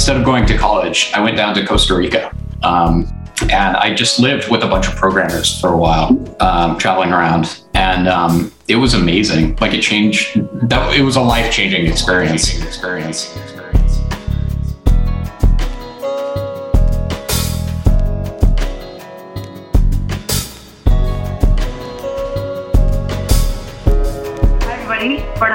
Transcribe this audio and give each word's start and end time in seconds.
instead 0.00 0.16
of 0.16 0.24
going 0.24 0.46
to 0.46 0.56
college, 0.56 1.10
I 1.12 1.20
went 1.20 1.36
down 1.36 1.54
to 1.56 1.66
Costa 1.66 1.94
Rica. 1.94 2.34
Um, 2.62 3.06
and 3.52 3.76
I 3.76 3.92
just 3.92 4.18
lived 4.18 4.50
with 4.50 4.62
a 4.62 4.66
bunch 4.66 4.88
of 4.88 4.96
programmers 4.96 5.60
for 5.60 5.74
a 5.74 5.76
while, 5.76 6.08
um, 6.40 6.78
traveling 6.78 7.12
around, 7.12 7.62
and 7.74 8.08
um, 8.08 8.50
it 8.66 8.76
was 8.76 8.94
amazing. 8.94 9.56
Like 9.56 9.74
it 9.74 9.82
changed. 9.82 10.40
That 10.70 10.96
it 10.96 11.02
was 11.02 11.16
a 11.16 11.20
life 11.20 11.52
changing 11.52 11.86
experience. 11.86 12.62
Experience. 12.62 13.26
For 13.52 13.59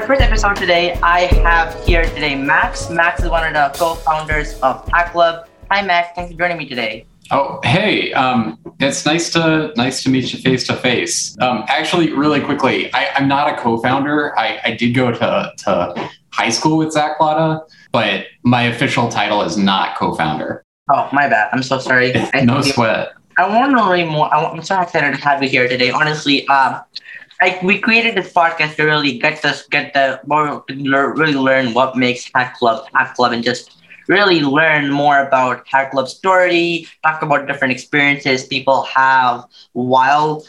first 0.06 0.22
episode 0.22 0.56
today, 0.56 0.94
I 1.02 1.22
have 1.42 1.84
here 1.84 2.04
today 2.04 2.36
Max. 2.36 2.92
Max 2.92 3.24
is 3.24 3.30
one 3.30 3.44
of 3.48 3.54
the 3.54 3.76
co-founders 3.76 4.54
of 4.60 4.88
Hack 4.90 5.12
Club. 5.12 5.48
Hi, 5.72 5.82
Max. 5.82 6.10
Thanks 6.14 6.32
for 6.32 6.38
joining 6.38 6.60
me 6.60 6.70
today. 6.70 7.08
Oh, 7.32 7.60
hey, 7.64 8.14
um, 8.14 8.60
it's 8.80 9.04
nice 9.04 9.32
to 9.32 9.74
nice 9.76 10.04
to 10.04 10.10
meet 10.12 10.32
you 10.32 10.40
face 10.40 10.68
to 10.68 10.76
face. 10.76 11.36
Um, 11.42 11.66
actually, 11.70 12.14
really 12.14 12.40
quickly, 12.40 12.94
I, 12.94 13.20
am 13.20 13.28
not 13.28 13.52
a 13.52 13.58
co-founder. 13.58 14.38
I, 14.38 14.60
I 14.64 14.72
did 14.76 14.94
go 14.94 15.12
to, 15.12 15.54
to 15.58 16.10
high 16.30 16.50
school 16.50 16.78
with 16.78 16.92
Zach 16.92 17.20
Latta, 17.20 17.64
but 17.92 18.28
my 18.44 18.64
official 18.64 19.10
title 19.10 19.42
is 19.42 19.58
not 19.58 19.98
co-founder. 19.98 20.64
Oh, 20.94 21.10
my 21.14 21.28
bad. 21.28 21.50
I'm 21.52 21.64
so 21.64 21.80
sorry. 21.80 22.14
no 22.44 22.62
sweat. 22.62 23.14
I 23.40 23.48
want 23.50 23.76
to 23.76 23.84
learn 23.84 24.08
more. 24.08 24.32
I'm 24.32 24.62
so 24.62 24.80
excited 24.80 25.16
to 25.16 25.22
have 25.24 25.42
you 25.42 25.50
here 25.50 25.68
today. 25.68 25.90
Honestly, 25.90 26.48
um, 26.48 26.82
like 27.42 27.62
we 27.62 27.80
created 27.80 28.16
this 28.16 28.32
podcast 28.32 28.76
to 28.76 28.84
really 28.84 29.18
get 29.18 29.42
this, 29.42 29.68
get 29.68 29.94
the 29.94 30.20
more, 30.26 30.64
really 30.70 31.34
learn 31.34 31.74
what 31.74 31.98
makes 31.98 32.30
Hack 32.34 32.58
Club 32.58 32.86
Hack 32.94 33.16
Club, 33.16 33.32
and 33.32 33.44
just 33.44 33.78
really 34.08 34.42
learn 34.42 34.92
more 34.92 35.20
about 35.20 35.68
Hack 35.68 35.92
Club 35.92 36.08
story, 36.08 36.88
talk 37.04 37.22
about 37.22 37.48
different 37.48 37.72
experiences 37.72 38.46
people 38.46 38.84
have 38.84 39.46
while 39.74 40.46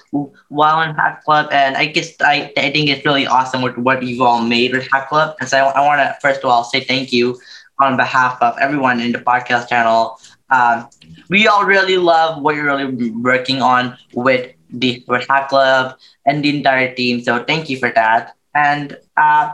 while 0.49 0.81
in 0.83 0.95
Hack 0.95 1.25
Club, 1.25 1.49
and 1.51 1.77
I 1.77 1.87
guess 1.87 2.13
I, 2.21 2.53
I 2.57 2.71
think 2.71 2.89
it's 2.89 3.05
really 3.05 3.27
awesome 3.27 3.63
with 3.63 3.77
what 3.79 4.03
you've 4.03 4.21
all 4.21 4.43
made 4.43 4.73
with 4.73 4.87
Hack 4.93 5.09
Club. 5.09 5.37
And 5.41 5.49
so 5.49 5.59
I, 5.59 5.71
I 5.71 5.87
want 5.87 6.01
to 6.01 6.17
first 6.21 6.41
of 6.45 6.51
all 6.51 6.65
say 6.65 6.81
thank 6.81 7.13
you 7.13 7.39
on 7.79 7.97
behalf 7.97 8.41
of 8.41 8.57
everyone 8.61 9.01
in 9.01 9.13
the 9.13 9.19
podcast 9.19 9.69
channel. 9.69 10.19
Um, 10.51 10.89
we 11.29 11.49
all 11.49 11.65
really 11.65 11.99
love 11.99 12.41
what 12.41 12.55
you're 12.55 12.65
really 12.65 13.11
working 13.11 13.61
on 13.61 13.99
with 14.15 14.53
the 14.71 15.05
Hack 15.29 15.49
Club 15.49 15.99
and 16.27 16.45
the 16.45 16.57
entire 16.57 16.95
team. 16.95 17.21
So 17.23 17.45
thank 17.45 17.69
you 17.69 17.79
for 17.79 17.91
that. 17.91 18.35
And 18.55 18.93
uh, 19.17 19.53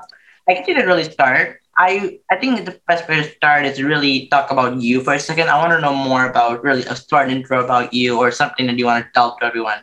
I 0.48 0.54
guess 0.54 0.66
you 0.68 0.74
didn't 0.74 0.88
really 0.88 1.10
start 1.10 1.62
I 1.76 2.18
I 2.30 2.36
think 2.36 2.64
the 2.64 2.78
best 2.86 3.08
way 3.08 3.16
to 3.16 3.24
start 3.24 3.64
is 3.64 3.82
really 3.82 4.26
talk 4.28 4.50
about 4.50 4.80
you 4.80 5.00
for 5.00 5.14
a 5.14 5.18
second. 5.18 5.48
I 5.48 5.56
want 5.58 5.72
to 5.72 5.80
know 5.80 5.94
more 5.94 6.26
about 6.26 6.62
really 6.62 6.84
a 6.84 6.94
start 6.94 7.30
intro 7.30 7.64
about 7.64 7.94
you 7.94 8.18
or 8.18 8.30
something 8.30 8.66
that 8.66 8.78
you 8.78 8.84
want 8.84 9.06
to 9.06 9.10
tell 9.12 9.36
to 9.38 9.44
everyone. 9.44 9.78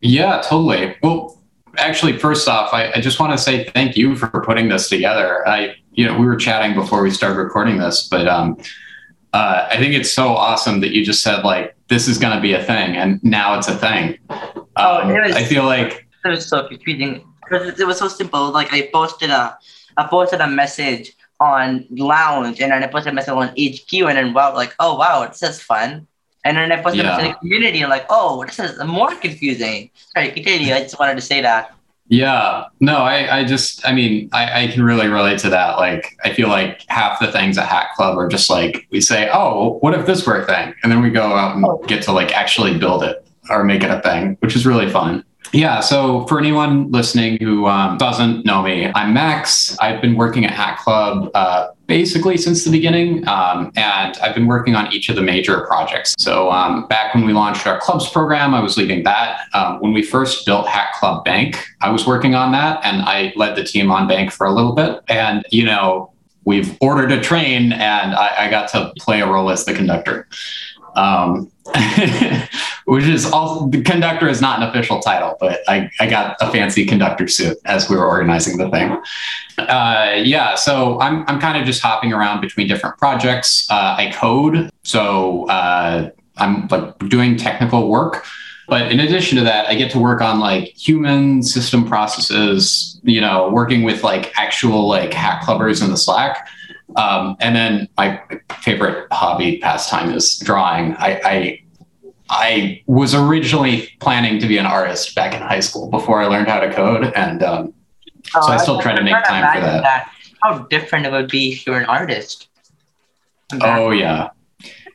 Yeah, 0.00 0.42
totally. 0.42 0.96
Well, 1.02 1.40
actually, 1.76 2.18
first 2.18 2.48
off, 2.48 2.74
I, 2.74 2.92
I 2.92 3.00
just 3.00 3.20
want 3.20 3.32
to 3.32 3.38
say 3.38 3.70
thank 3.70 3.96
you 3.96 4.16
for 4.16 4.28
putting 4.28 4.68
this 4.68 4.88
together. 4.88 5.46
I 5.46 5.76
you 5.92 6.04
know 6.04 6.18
we 6.18 6.26
were 6.26 6.36
chatting 6.36 6.74
before 6.74 7.02
we 7.02 7.10
started 7.10 7.36
recording 7.36 7.78
this, 7.78 8.08
but 8.08 8.26
um, 8.26 8.58
uh, 9.32 9.68
I 9.70 9.76
think 9.76 9.94
it's 9.94 10.12
so 10.12 10.28
awesome 10.28 10.80
that 10.80 10.90
you 10.90 11.04
just 11.04 11.22
said 11.22 11.44
like 11.44 11.76
this 11.88 12.06
is 12.08 12.18
going 12.18 12.34
to 12.34 12.40
be 12.40 12.52
a 12.52 12.62
thing, 12.62 12.96
and 12.96 13.22
now 13.22 13.58
it's 13.58 13.68
a 13.68 13.76
thing. 13.76 14.18
Oh, 14.30 15.02
um, 15.02 15.10
oh, 15.10 15.22
was, 15.22 15.34
I 15.34 15.44
feel 15.44 15.64
like 15.64 16.06
it 16.24 16.28
was 16.28 16.46
so 16.46 16.68
confusing 16.68 17.24
because 17.42 17.80
it 17.80 17.86
was 17.86 17.98
so 17.98 18.08
simple. 18.08 18.50
Like 18.50 18.72
I 18.72 18.88
posted 18.92 19.30
a 19.30 19.58
I 19.96 20.06
posted 20.06 20.40
a 20.40 20.46
message 20.46 21.12
on 21.40 21.86
Lounge 21.90 22.60
and 22.60 22.72
then 22.72 22.82
I 22.82 22.86
posted 22.86 23.12
a 23.12 23.14
message 23.14 23.32
on 23.32 23.48
HQ 23.48 23.92
and 23.92 24.16
then 24.16 24.34
wow, 24.34 24.54
like, 24.54 24.74
oh 24.78 24.96
wow, 24.96 25.26
this 25.26 25.42
is 25.42 25.60
fun. 25.60 26.06
And 26.44 26.56
then 26.56 26.70
I 26.70 26.80
posted 26.80 27.04
yeah. 27.04 27.18
in 27.18 27.24
the 27.28 27.34
community 27.34 27.80
and 27.80 27.90
like, 27.90 28.06
oh, 28.08 28.44
this 28.44 28.58
is 28.58 28.82
more 28.84 29.14
confusing. 29.16 29.90
Sorry, 30.14 30.30
continue. 30.30 30.72
I 30.72 30.82
just 30.82 30.98
wanted 30.98 31.16
to 31.16 31.20
say 31.20 31.40
that. 31.40 31.74
Yeah, 32.08 32.64
no, 32.80 32.96
I, 32.96 33.40
I 33.40 33.44
just, 33.44 33.86
I 33.86 33.92
mean, 33.92 34.30
I, 34.32 34.64
I 34.64 34.66
can 34.68 34.82
really 34.82 35.08
relate 35.08 35.38
to 35.40 35.50
that. 35.50 35.76
Like, 35.76 36.16
I 36.24 36.32
feel 36.32 36.48
like 36.48 36.82
half 36.88 37.20
the 37.20 37.30
things 37.30 37.58
at 37.58 37.68
Hack 37.68 37.94
Club 37.96 38.16
are 38.16 38.28
just 38.28 38.48
like, 38.48 38.86
we 38.90 39.00
say, 39.00 39.28
oh, 39.30 39.78
what 39.80 39.92
if 39.92 40.06
this 40.06 40.26
were 40.26 40.40
a 40.40 40.46
thing? 40.46 40.74
And 40.82 40.90
then 40.90 41.02
we 41.02 41.10
go 41.10 41.22
out 41.22 41.54
and 41.54 41.64
oh. 41.64 41.82
get 41.86 42.02
to 42.04 42.12
like 42.12 42.32
actually 42.32 42.78
build 42.78 43.04
it 43.04 43.26
or 43.50 43.62
make 43.62 43.82
it 43.82 43.90
a 43.90 44.00
thing, 44.00 44.38
which 44.40 44.56
is 44.56 44.66
really 44.66 44.90
fun. 44.90 45.22
Yeah. 45.52 45.80
So 45.80 46.26
for 46.26 46.38
anyone 46.38 46.90
listening 46.90 47.38
who 47.40 47.66
um, 47.66 47.96
doesn't 47.96 48.44
know 48.44 48.62
me, 48.62 48.90
I'm 48.94 49.14
Max. 49.14 49.78
I've 49.78 50.02
been 50.02 50.14
working 50.14 50.44
at 50.44 50.50
Hack 50.50 50.78
Club 50.78 51.30
uh, 51.34 51.68
basically 51.86 52.36
since 52.36 52.64
the 52.64 52.70
beginning, 52.70 53.26
um, 53.26 53.72
and 53.74 54.16
I've 54.18 54.34
been 54.34 54.46
working 54.46 54.74
on 54.74 54.92
each 54.92 55.08
of 55.08 55.16
the 55.16 55.22
major 55.22 55.62
projects. 55.66 56.14
So 56.18 56.50
um, 56.52 56.86
back 56.86 57.14
when 57.14 57.24
we 57.24 57.32
launched 57.32 57.66
our 57.66 57.80
clubs 57.80 58.10
program, 58.10 58.54
I 58.54 58.60
was 58.60 58.76
leading 58.76 59.04
that. 59.04 59.40
Um, 59.54 59.80
when 59.80 59.94
we 59.94 60.02
first 60.02 60.44
built 60.44 60.68
Hack 60.68 60.92
Club 60.94 61.24
Bank, 61.24 61.66
I 61.80 61.90
was 61.90 62.06
working 62.06 62.34
on 62.34 62.52
that, 62.52 62.84
and 62.84 63.02
I 63.02 63.32
led 63.34 63.56
the 63.56 63.64
team 63.64 63.90
on 63.90 64.06
Bank 64.06 64.30
for 64.30 64.46
a 64.46 64.52
little 64.52 64.72
bit. 64.72 65.02
And 65.08 65.44
you 65.50 65.64
know, 65.64 66.12
we've 66.44 66.76
ordered 66.82 67.10
a 67.10 67.20
train, 67.22 67.72
and 67.72 68.14
I, 68.14 68.46
I 68.46 68.50
got 68.50 68.68
to 68.70 68.92
play 68.98 69.22
a 69.22 69.26
role 69.26 69.48
as 69.50 69.64
the 69.64 69.72
conductor. 69.72 70.28
Um, 70.96 71.50
which 72.88 73.04
is 73.04 73.30
also 73.30 73.68
the 73.68 73.82
conductor 73.82 74.28
is 74.28 74.40
not 74.40 74.62
an 74.62 74.68
official 74.70 74.98
title, 75.00 75.36
but 75.38 75.60
I, 75.68 75.90
I 76.00 76.06
got 76.06 76.38
a 76.40 76.50
fancy 76.50 76.86
conductor 76.86 77.28
suit 77.28 77.58
as 77.66 77.90
we 77.90 77.96
were 77.96 78.06
organizing 78.06 78.56
the 78.56 78.70
thing. 78.70 78.98
Uh, 79.58 80.14
yeah, 80.16 80.54
so 80.54 80.98
I'm, 80.98 81.22
I'm 81.28 81.38
kind 81.38 81.58
of 81.58 81.66
just 81.66 81.82
hopping 81.82 82.14
around 82.14 82.40
between 82.40 82.66
different 82.66 82.96
projects. 82.96 83.66
Uh, 83.70 83.96
I 83.98 84.10
code, 84.14 84.70
so 84.84 85.46
uh, 85.48 86.08
I'm 86.38 86.66
like 86.68 86.98
doing 87.10 87.36
technical 87.36 87.90
work. 87.90 88.24
But 88.68 88.90
in 88.90 89.00
addition 89.00 89.36
to 89.36 89.44
that, 89.44 89.66
I 89.66 89.74
get 89.74 89.90
to 89.92 89.98
work 89.98 90.22
on 90.22 90.40
like 90.40 90.68
human 90.68 91.42
system 91.42 91.86
processes, 91.86 92.98
you 93.02 93.20
know, 93.20 93.50
working 93.50 93.82
with 93.82 94.02
like 94.02 94.32
actual 94.38 94.88
like 94.88 95.12
hack 95.12 95.42
clubbers 95.42 95.82
in 95.82 95.90
the 95.90 95.96
Slack. 95.96 96.48
Um, 96.98 97.36
and 97.38 97.54
then 97.54 97.88
my 97.96 98.20
favorite 98.60 99.06
hobby 99.12 99.58
pastime 99.58 100.12
is 100.12 100.36
drawing. 100.38 100.94
I, 100.94 101.20
I, 101.24 101.62
I 102.28 102.82
was 102.86 103.14
originally 103.14 103.88
planning 104.00 104.40
to 104.40 104.48
be 104.48 104.58
an 104.58 104.66
artist 104.66 105.14
back 105.14 105.32
in 105.32 105.40
high 105.40 105.60
school 105.60 105.88
before 105.90 106.20
I 106.20 106.26
learned 106.26 106.48
how 106.48 106.58
to 106.58 106.72
code, 106.74 107.12
and 107.14 107.42
um, 107.44 107.72
oh, 108.34 108.46
so 108.46 108.52
I 108.52 108.56
still 108.56 108.80
try 108.80 108.96
to 108.96 109.02
make 109.02 109.14
time 109.24 109.54
for 109.54 109.60
that. 109.60 109.82
that. 109.82 110.12
How 110.42 110.58
different 110.70 111.06
it 111.06 111.12
would 111.12 111.30
be 111.30 111.52
if 111.52 111.66
you're 111.66 111.78
an 111.78 111.86
artist. 111.86 112.48
Oh 113.62 113.90
yeah. 113.90 114.30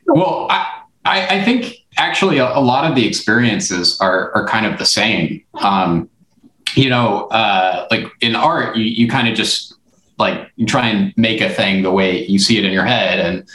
Well, 0.06 0.46
I, 0.50 0.82
I, 1.04 1.38
I 1.38 1.44
think 1.44 1.74
actually 1.96 2.38
a, 2.38 2.46
a, 2.46 2.60
lot 2.60 2.88
of 2.88 2.94
the 2.94 3.06
experiences 3.06 4.00
are 4.00 4.30
are 4.34 4.46
kind 4.46 4.66
of 4.66 4.78
the 4.78 4.86
same. 4.86 5.42
Um, 5.54 6.08
you 6.76 6.88
know, 6.88 7.26
uh, 7.28 7.88
like 7.90 8.06
in 8.20 8.36
art, 8.36 8.76
you, 8.76 8.84
you 8.84 9.08
kind 9.08 9.28
of 9.28 9.34
just 9.34 9.73
like 10.18 10.50
you 10.56 10.66
try 10.66 10.88
and 10.88 11.12
make 11.16 11.40
a 11.40 11.50
thing 11.50 11.82
the 11.82 11.92
way 11.92 12.24
you 12.26 12.38
see 12.38 12.58
it 12.58 12.64
in 12.64 12.72
your 12.72 12.84
head. 12.84 13.18
And 13.18 13.48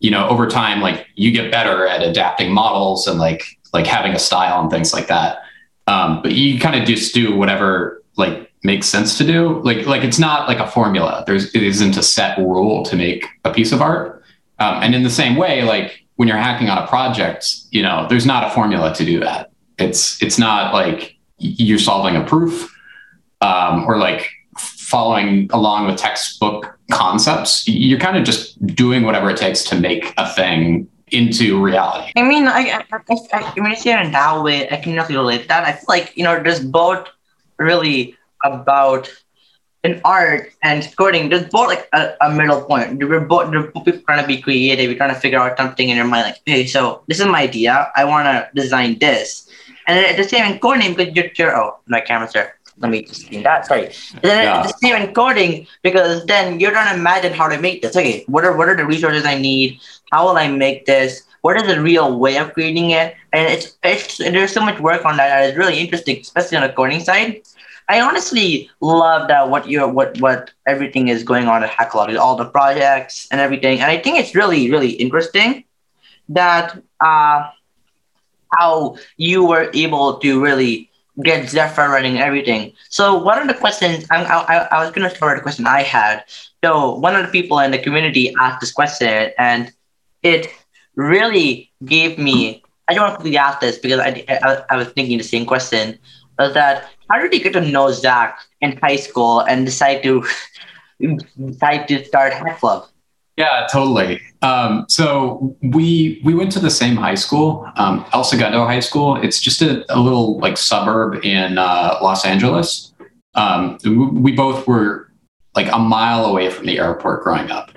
you 0.00 0.10
know 0.10 0.28
over 0.28 0.46
time 0.46 0.80
like 0.80 1.06
you 1.14 1.30
get 1.32 1.50
better 1.50 1.86
at 1.86 2.02
adapting 2.02 2.52
models 2.52 3.06
and 3.06 3.18
like 3.18 3.58
like 3.72 3.86
having 3.86 4.12
a 4.12 4.18
style 4.18 4.60
and 4.60 4.70
things 4.70 4.92
like 4.92 5.08
that. 5.08 5.38
Um, 5.86 6.22
but 6.22 6.32
you 6.32 6.58
kind 6.58 6.80
of 6.80 6.86
just 6.86 7.14
do 7.14 7.36
whatever 7.36 8.02
like 8.16 8.50
makes 8.62 8.86
sense 8.86 9.16
to 9.18 9.24
do. 9.24 9.60
Like 9.62 9.86
like 9.86 10.04
it's 10.04 10.18
not 10.18 10.48
like 10.48 10.58
a 10.58 10.70
formula. 10.70 11.24
There's 11.26 11.54
it 11.54 11.62
isn't 11.62 11.96
a 11.96 12.02
set 12.02 12.38
rule 12.38 12.84
to 12.84 12.96
make 12.96 13.26
a 13.44 13.52
piece 13.52 13.72
of 13.72 13.80
art. 13.80 14.22
Um, 14.58 14.82
and 14.82 14.94
in 14.94 15.02
the 15.02 15.10
same 15.10 15.36
way 15.36 15.62
like 15.62 16.04
when 16.16 16.28
you're 16.28 16.38
hacking 16.38 16.70
on 16.70 16.78
a 16.78 16.86
project 16.86 17.54
you 17.70 17.82
know 17.82 18.06
there's 18.08 18.24
not 18.24 18.44
a 18.44 18.50
formula 18.50 18.94
to 18.94 19.04
do 19.04 19.20
that. 19.20 19.50
It's 19.78 20.22
it's 20.22 20.38
not 20.38 20.72
like 20.72 21.16
you're 21.38 21.78
solving 21.78 22.16
a 22.16 22.24
proof 22.24 22.74
um, 23.40 23.84
or 23.84 23.98
like 23.98 24.30
following 24.86 25.50
along 25.52 25.86
with 25.86 25.96
textbook 25.96 26.78
concepts. 26.92 27.66
You're 27.66 27.98
kind 27.98 28.16
of 28.16 28.24
just 28.24 28.64
doing 28.66 29.02
whatever 29.02 29.30
it 29.30 29.36
takes 29.36 29.64
to 29.64 29.74
make 29.74 30.14
a 30.16 30.32
thing 30.32 30.88
into 31.10 31.60
reality. 31.60 32.12
I 32.14 32.22
mean, 32.22 32.46
I, 32.46 32.84
I, 32.92 32.98
I, 33.32 33.52
I 33.56 33.60
mean, 33.60 33.72
it's 33.72 33.84
in 33.84 34.12
that 34.12 34.42
way, 34.42 34.70
I 34.70 34.76
can 34.76 34.94
really 34.94 35.16
relate 35.16 35.48
that. 35.48 35.64
I 35.64 35.72
feel 35.72 35.86
like, 35.88 36.16
you 36.16 36.22
know, 36.22 36.40
there's 36.40 36.60
both 36.60 37.08
really 37.58 38.16
about 38.44 39.10
in 39.82 40.00
art 40.04 40.52
and 40.62 40.88
coding, 40.96 41.30
there's 41.30 41.48
both 41.48 41.68
like 41.68 41.88
a, 41.92 42.14
a 42.20 42.30
middle 42.30 42.62
point. 42.62 42.98
We're 42.98 43.20
both, 43.20 43.50
we're 43.50 43.70
both 43.70 44.04
trying 44.04 44.22
to 44.22 44.26
be 44.26 44.40
creative. 44.40 44.88
We're 44.88 44.96
trying 44.96 45.14
to 45.14 45.20
figure 45.20 45.38
out 45.40 45.56
something 45.56 45.88
in 45.88 45.96
your 45.96 46.06
mind, 46.06 46.26
like, 46.26 46.40
hey, 46.46 46.66
so 46.66 47.02
this 47.08 47.18
is 47.18 47.26
my 47.26 47.42
idea. 47.42 47.90
I 47.96 48.04
want 48.04 48.26
to 48.26 48.48
design 48.54 48.98
this. 48.98 49.48
And 49.88 49.98
at 49.98 50.16
the 50.16 50.24
same 50.24 50.52
in 50.52 50.58
coding, 50.58 50.94
because 50.94 51.14
you're, 51.14 51.30
you're 51.36 51.56
oh, 51.56 51.78
my 51.86 52.00
camera's 52.00 52.32
there 52.32 52.55
let 52.78 52.90
me 52.90 53.02
just 53.02 53.28
clean 53.28 53.42
that. 53.42 53.66
Sorry. 53.66 53.86
And 53.86 54.22
then 54.22 54.44
yeah. 54.44 54.62
the 54.62 54.74
same 54.82 54.96
in 54.96 55.14
coding 55.14 55.66
because 55.82 56.24
then 56.26 56.60
you're 56.60 56.72
trying 56.72 56.92
to 56.94 57.00
imagine 57.00 57.32
how 57.32 57.48
to 57.48 57.58
make 57.60 57.82
this. 57.82 57.96
Okay, 57.96 58.24
what 58.26 58.44
are 58.44 58.56
what 58.56 58.68
are 58.68 58.76
the 58.76 58.84
resources 58.86 59.24
I 59.24 59.38
need? 59.38 59.80
How 60.12 60.26
will 60.26 60.36
I 60.36 60.48
make 60.48 60.86
this? 60.86 61.22
What 61.40 61.56
is 61.56 61.66
the 61.66 61.80
real 61.80 62.18
way 62.18 62.38
of 62.38 62.52
creating 62.52 62.90
it? 62.90 63.14
And 63.32 63.52
it's, 63.52 63.78
it's 63.82 64.18
there's 64.18 64.52
so 64.52 64.60
much 64.60 64.80
work 64.80 65.04
on 65.04 65.16
that 65.16 65.28
that 65.28 65.50
is 65.50 65.56
really 65.56 65.78
interesting, 65.78 66.18
especially 66.20 66.58
on 66.58 66.66
the 66.66 66.72
coding 66.72 67.00
side. 67.00 67.42
I 67.88 68.00
honestly 68.00 68.68
love 68.80 69.28
that 69.28 69.48
what 69.48 69.68
you're 69.68 69.88
what 69.88 70.20
what 70.20 70.50
everything 70.66 71.08
is 71.08 71.22
going 71.22 71.46
on 71.46 71.62
at 71.62 71.70
Hack 71.70 71.90
Club, 71.90 72.10
all 72.16 72.36
the 72.36 72.46
projects 72.46 73.28
and 73.30 73.40
everything, 73.40 73.80
and 73.80 73.90
I 73.90 73.98
think 73.98 74.18
it's 74.18 74.34
really 74.34 74.70
really 74.70 74.90
interesting 74.90 75.64
that 76.28 76.82
uh, 77.00 77.48
how 78.58 78.96
you 79.16 79.44
were 79.44 79.70
able 79.72 80.18
to 80.18 80.42
really 80.42 80.90
get 81.22 81.48
Zephyr 81.48 81.88
running 81.88 82.18
everything. 82.18 82.72
So 82.88 83.16
one 83.16 83.38
of 83.40 83.48
the 83.48 83.54
questions 83.54 84.06
I, 84.10 84.22
I, 84.24 84.56
I 84.76 84.84
was 84.84 84.90
going 84.92 85.08
to 85.08 85.14
start 85.14 85.36
with 85.36 85.40
a 85.40 85.42
question 85.42 85.66
I 85.66 85.82
had. 85.82 86.24
So 86.64 86.94
one 86.96 87.14
of 87.16 87.26
the 87.26 87.32
people 87.32 87.58
in 87.60 87.70
the 87.70 87.78
community 87.78 88.34
asked 88.40 88.60
this 88.60 88.72
question, 88.72 89.30
and 89.38 89.72
it 90.22 90.48
really 90.94 91.70
gave 91.84 92.18
me. 92.18 92.62
I 92.88 92.94
don't 92.94 93.10
want 93.10 93.24
to 93.24 93.36
ask 93.36 93.60
this 93.60 93.78
because 93.78 93.98
I, 93.98 94.24
I, 94.28 94.62
I 94.70 94.76
was 94.76 94.88
thinking 94.88 95.18
the 95.18 95.24
same 95.24 95.46
question. 95.46 95.98
Was 96.38 96.54
that 96.54 96.90
how 97.10 97.18
did 97.20 97.32
you 97.32 97.40
get 97.42 97.52
to 97.54 97.60
know 97.60 97.90
Zach 97.90 98.38
in 98.60 98.76
high 98.78 98.96
school 98.96 99.40
and 99.40 99.64
decide 99.64 100.02
to 100.02 100.24
decide 101.46 101.88
to 101.88 102.04
start 102.04 102.32
Hack 102.32 102.60
Club? 102.60 102.86
Yeah, 103.36 103.66
totally. 103.70 104.20
Um, 104.40 104.86
so 104.88 105.56
we 105.60 106.20
we 106.24 106.34
went 106.34 106.52
to 106.52 106.60
the 106.60 106.70
same 106.70 106.96
high 106.96 107.16
school, 107.16 107.70
um, 107.76 108.04
El 108.12 108.24
Segundo 108.24 108.64
High 108.64 108.80
School. 108.80 109.16
It's 109.16 109.40
just 109.40 109.60
a, 109.60 109.84
a 109.94 109.98
little 110.00 110.38
like 110.38 110.56
suburb 110.56 111.22
in 111.24 111.58
uh, 111.58 111.98
Los 112.00 112.24
Angeles. 112.24 112.94
Um, 113.34 113.78
we 113.84 114.32
both 114.32 114.66
were 114.66 115.12
like 115.54 115.70
a 115.70 115.78
mile 115.78 116.24
away 116.24 116.48
from 116.48 116.66
the 116.66 116.78
airport 116.78 117.24
growing 117.24 117.50
up. 117.50 117.70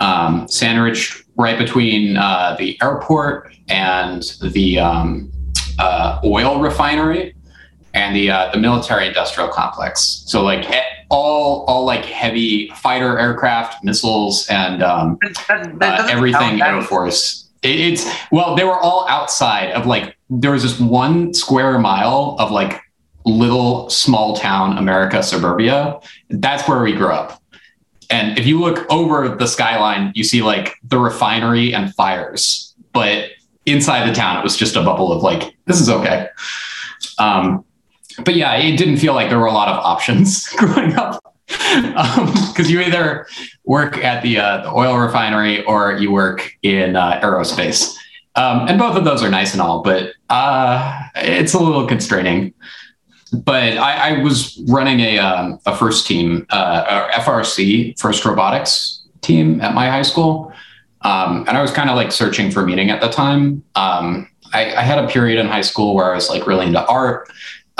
Um, 0.00 0.48
sandwiched 0.48 1.22
right 1.36 1.58
between 1.58 2.16
uh, 2.16 2.56
the 2.58 2.78
airport 2.82 3.54
and 3.68 4.22
the 4.42 4.78
um, 4.78 5.32
uh, 5.78 6.20
oil 6.24 6.60
refinery 6.60 7.34
and 7.94 8.14
the 8.14 8.30
uh, 8.30 8.50
the 8.52 8.58
military 8.58 9.06
industrial 9.06 9.48
complex. 9.48 10.24
So 10.26 10.42
like 10.42 10.64
all 11.10 11.64
all 11.66 11.84
like 11.84 12.04
heavy 12.04 12.68
fighter 12.70 13.18
aircraft, 13.18 13.84
missiles, 13.84 14.48
and 14.48 14.82
um, 14.82 15.18
uh, 15.48 16.08
everything 16.10 16.62
Air 16.62 16.80
Force. 16.82 17.48
It, 17.62 17.78
it's 17.80 18.10
well, 18.32 18.56
they 18.56 18.64
were 18.64 18.78
all 18.78 19.06
outside 19.08 19.72
of 19.72 19.86
like 19.86 20.16
there 20.30 20.52
was 20.52 20.62
this 20.62 20.80
one 20.80 21.34
square 21.34 21.78
mile 21.78 22.36
of 22.38 22.50
like 22.50 22.80
little 23.26 23.90
small 23.90 24.36
town 24.36 24.78
America 24.78 25.22
suburbia. 25.22 26.00
That's 26.30 26.66
where 26.68 26.82
we 26.82 26.92
grew 26.92 27.10
up. 27.10 27.42
And 28.08 28.38
if 28.38 28.46
you 28.46 28.58
look 28.60 28.90
over 28.90 29.28
the 29.28 29.46
skyline, 29.46 30.12
you 30.14 30.24
see 30.24 30.42
like 30.42 30.74
the 30.82 30.98
refinery 30.98 31.72
and 31.72 31.94
fires. 31.94 32.74
But 32.92 33.30
inside 33.66 34.08
the 34.08 34.14
town, 34.14 34.38
it 34.38 34.42
was 34.42 34.56
just 34.56 34.74
a 34.74 34.82
bubble 34.82 35.12
of 35.12 35.22
like, 35.22 35.54
this 35.66 35.80
is 35.80 35.88
okay. 35.88 36.28
Um, 37.18 37.64
but 38.24 38.34
yeah, 38.34 38.54
it 38.56 38.76
didn't 38.76 38.98
feel 38.98 39.14
like 39.14 39.28
there 39.28 39.38
were 39.38 39.46
a 39.46 39.52
lot 39.52 39.68
of 39.68 39.76
options 39.76 40.48
growing 40.56 40.94
up 40.94 41.22
because 41.46 42.66
um, 42.66 42.66
you 42.66 42.80
either 42.80 43.26
work 43.64 43.98
at 43.98 44.22
the, 44.22 44.38
uh, 44.38 44.62
the 44.62 44.70
oil 44.70 44.96
refinery 44.96 45.64
or 45.64 45.92
you 45.94 46.12
work 46.12 46.56
in 46.62 46.96
uh, 46.96 47.20
aerospace. 47.20 47.96
Um, 48.36 48.68
and 48.68 48.78
both 48.78 48.96
of 48.96 49.04
those 49.04 49.22
are 49.22 49.30
nice 49.30 49.52
and 49.52 49.60
all, 49.60 49.82
but 49.82 50.12
uh, 50.28 51.02
it's 51.16 51.54
a 51.54 51.58
little 51.58 51.86
constraining. 51.86 52.54
But 53.32 53.78
I, 53.78 54.16
I 54.16 54.22
was 54.22 54.60
running 54.68 55.00
a, 55.00 55.18
um, 55.18 55.60
a 55.66 55.76
first 55.76 56.06
team, 56.06 56.46
uh, 56.50 57.08
FRC, 57.10 57.98
first 57.98 58.24
robotics 58.24 59.02
team 59.20 59.60
at 59.60 59.74
my 59.74 59.88
high 59.88 60.02
school. 60.02 60.52
Um, 61.02 61.44
and 61.48 61.56
I 61.56 61.62
was 61.62 61.70
kind 61.70 61.90
of 61.90 61.96
like 61.96 62.12
searching 62.12 62.50
for 62.50 62.64
meaning 62.64 62.90
at 62.90 63.00
the 63.00 63.08
time. 63.08 63.62
Um, 63.74 64.28
I, 64.52 64.74
I, 64.74 64.82
had 64.82 65.02
a 65.02 65.08
period 65.08 65.38
in 65.38 65.46
high 65.46 65.62
school 65.62 65.94
where 65.94 66.12
I 66.12 66.14
was 66.14 66.28
like 66.28 66.46
really 66.46 66.66
into 66.66 66.84
art 66.86 67.30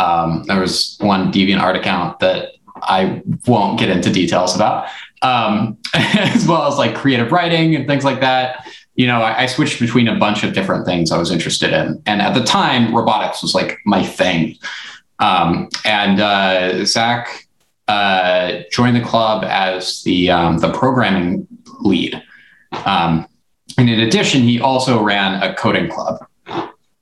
um, 0.00 0.44
there 0.44 0.60
was 0.60 0.96
one 1.00 1.30
DeviantArt 1.30 1.78
account 1.78 2.18
that 2.20 2.52
I 2.82 3.22
won't 3.46 3.78
get 3.78 3.90
into 3.90 4.10
details 4.10 4.54
about, 4.54 4.88
um, 5.22 5.76
as 5.94 6.46
well 6.46 6.62
as 6.62 6.78
like 6.78 6.94
creative 6.94 7.30
writing 7.30 7.76
and 7.76 7.86
things 7.86 8.04
like 8.04 8.20
that. 8.20 8.66
You 8.94 9.06
know, 9.06 9.20
I, 9.20 9.42
I, 9.42 9.46
switched 9.46 9.78
between 9.78 10.08
a 10.08 10.18
bunch 10.18 10.42
of 10.42 10.52
different 10.52 10.84
things 10.86 11.12
I 11.12 11.18
was 11.18 11.30
interested 11.30 11.72
in, 11.72 12.02
and 12.06 12.20
at 12.20 12.34
the 12.34 12.42
time, 12.44 12.94
robotics 12.94 13.42
was 13.42 13.54
like 13.54 13.78
my 13.84 14.02
thing. 14.02 14.56
Um, 15.20 15.68
and 15.84 16.20
uh, 16.20 16.84
Zach 16.84 17.46
uh, 17.88 18.60
joined 18.70 18.96
the 18.96 19.02
club 19.02 19.44
as 19.44 20.02
the 20.02 20.30
um, 20.30 20.58
the 20.58 20.72
programming 20.72 21.46
lead. 21.80 22.22
Um, 22.84 23.26
and 23.78 23.88
in 23.88 24.00
addition, 24.00 24.42
he 24.42 24.60
also 24.60 25.02
ran 25.02 25.42
a 25.42 25.54
coding 25.54 25.90
club. 25.90 26.26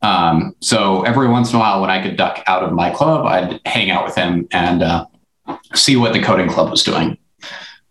Um, 0.03 0.55
so 0.61 1.03
every 1.03 1.29
once 1.29 1.51
in 1.51 1.57
a 1.57 1.59
while, 1.59 1.81
when 1.81 1.91
I 1.91 2.03
could 2.03 2.17
duck 2.17 2.43
out 2.47 2.63
of 2.63 2.73
my 2.73 2.91
club, 2.91 3.27
I'd 3.27 3.61
hang 3.67 3.91
out 3.91 4.05
with 4.05 4.15
him 4.15 4.47
and 4.53 4.83
uh, 4.83 5.07
see 5.75 5.97
what 5.97 6.13
the 6.13 6.23
coding 6.23 6.49
club 6.49 6.71
was 6.71 6.83
doing. 6.85 7.19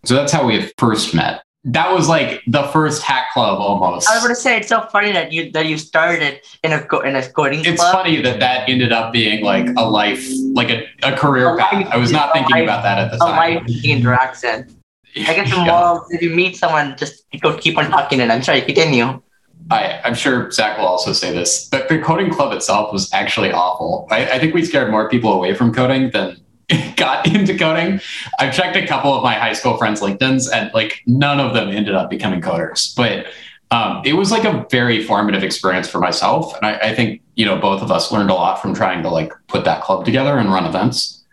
So 0.06 0.16
that's 0.16 0.32
how 0.32 0.48
we 0.48 0.72
first 0.78 1.14
met. 1.14 1.44
That 1.66 1.92
was 1.94 2.08
like 2.08 2.42
the 2.48 2.64
first 2.68 3.04
hack 3.04 3.34
club 3.34 3.60
almost. 3.60 4.10
I 4.10 4.14
was 4.14 4.24
going 4.24 4.34
to 4.34 4.40
say 4.40 4.56
it's 4.56 4.70
so 4.70 4.88
funny 4.90 5.12
that 5.12 5.34
you 5.34 5.52
that 5.52 5.66
you 5.66 5.78
started 5.78 6.40
in 6.64 6.72
a 6.72 6.78
in 7.04 7.16
a 7.18 7.28
coding 7.30 7.62
club. 7.62 7.74
it's 7.74 7.82
club. 7.82 7.94
funny 7.94 8.22
that 8.22 8.40
that 8.40 8.70
ended 8.70 8.94
up 8.94 9.12
being 9.12 9.44
like 9.44 9.68
a 9.76 9.82
life, 9.82 10.26
like 10.54 10.70
a, 10.70 10.88
a 11.04 11.18
career 11.18 11.54
a 11.54 11.58
path. 11.58 11.88
I 11.92 11.98
was 11.98 12.14
not 12.14 12.32
thinking 12.32 12.56
life, 12.56 12.64
about 12.64 12.84
that 12.84 13.00
at 13.00 13.12
the 13.12 13.18
a 13.18 13.20
time. 13.20 13.58
A 13.58 13.60
life 13.60 13.84
interaction. 13.84 14.82
I 15.18 15.34
guess 15.34 15.50
the 15.56 15.58
yeah. 15.58 16.00
if 16.12 16.22
you 16.22 16.30
meet 16.30 16.56
someone, 16.56 16.96
just 16.96 17.26
go 17.42 17.58
keep 17.58 17.78
on 17.78 17.90
talking, 17.90 18.22
and 18.22 18.32
I'm 18.32 18.44
sorry, 18.44 18.62
continue. 18.62 19.22
I, 19.70 20.02
am 20.04 20.16
sure 20.16 20.50
Zach 20.52 20.78
will 20.78 20.86
also 20.86 21.14
say 21.14 21.34
this, 21.34 21.68
but 21.70 21.90
the 21.90 22.00
coding 22.00 22.32
club 22.32 22.54
itself 22.54 22.94
was 22.94 23.12
actually 23.14 23.52
awful. 23.52 24.08
I, 24.10 24.32
I 24.32 24.40
think 24.40 24.54
we 24.54 24.64
scared 24.64 24.92
more 24.92 25.10
people 25.10 25.34
away 25.34 25.54
from 25.54 25.74
coding 25.74 26.12
than 26.12 26.38
got 26.96 27.28
into 27.28 27.58
coding. 27.58 28.00
I've 28.40 28.54
checked 28.54 28.76
a 28.76 28.86
couple 28.86 29.14
of 29.14 29.24
my 29.24 29.34
high 29.34 29.54
school 29.54 29.78
friends' 29.78 30.02
LinkedIn's 30.02 30.50
and 30.50 30.72
like 30.74 31.02
none 31.06 31.40
of 31.40 31.54
them 31.54 31.70
ended 31.70 31.96
up 31.96 32.10
becoming 32.10 32.42
coders. 32.42 32.96
But 32.96 33.28
um, 33.72 34.02
it 34.06 34.14
was 34.14 34.32
like 34.32 34.46
a 34.46 34.66
very 34.72 35.04
formative 35.04 35.44
experience 35.44 35.90
for 35.90 36.00
myself. 36.00 36.56
And 36.56 36.66
I, 36.66 36.90
I, 36.90 36.96
think, 36.96 37.22
you 37.36 37.46
know, 37.46 37.58
both 37.58 37.82
of 37.82 37.92
us 37.92 38.12
learned 38.12 38.30
a 38.30 38.34
lot 38.34 38.62
from 38.62 38.74
trying 38.74 39.04
to 39.04 39.10
like 39.10 39.34
put 39.48 39.66
that 39.66 39.82
club 39.82 40.06
together 40.06 40.38
and 40.38 40.50
run 40.50 40.66
events. 40.66 41.26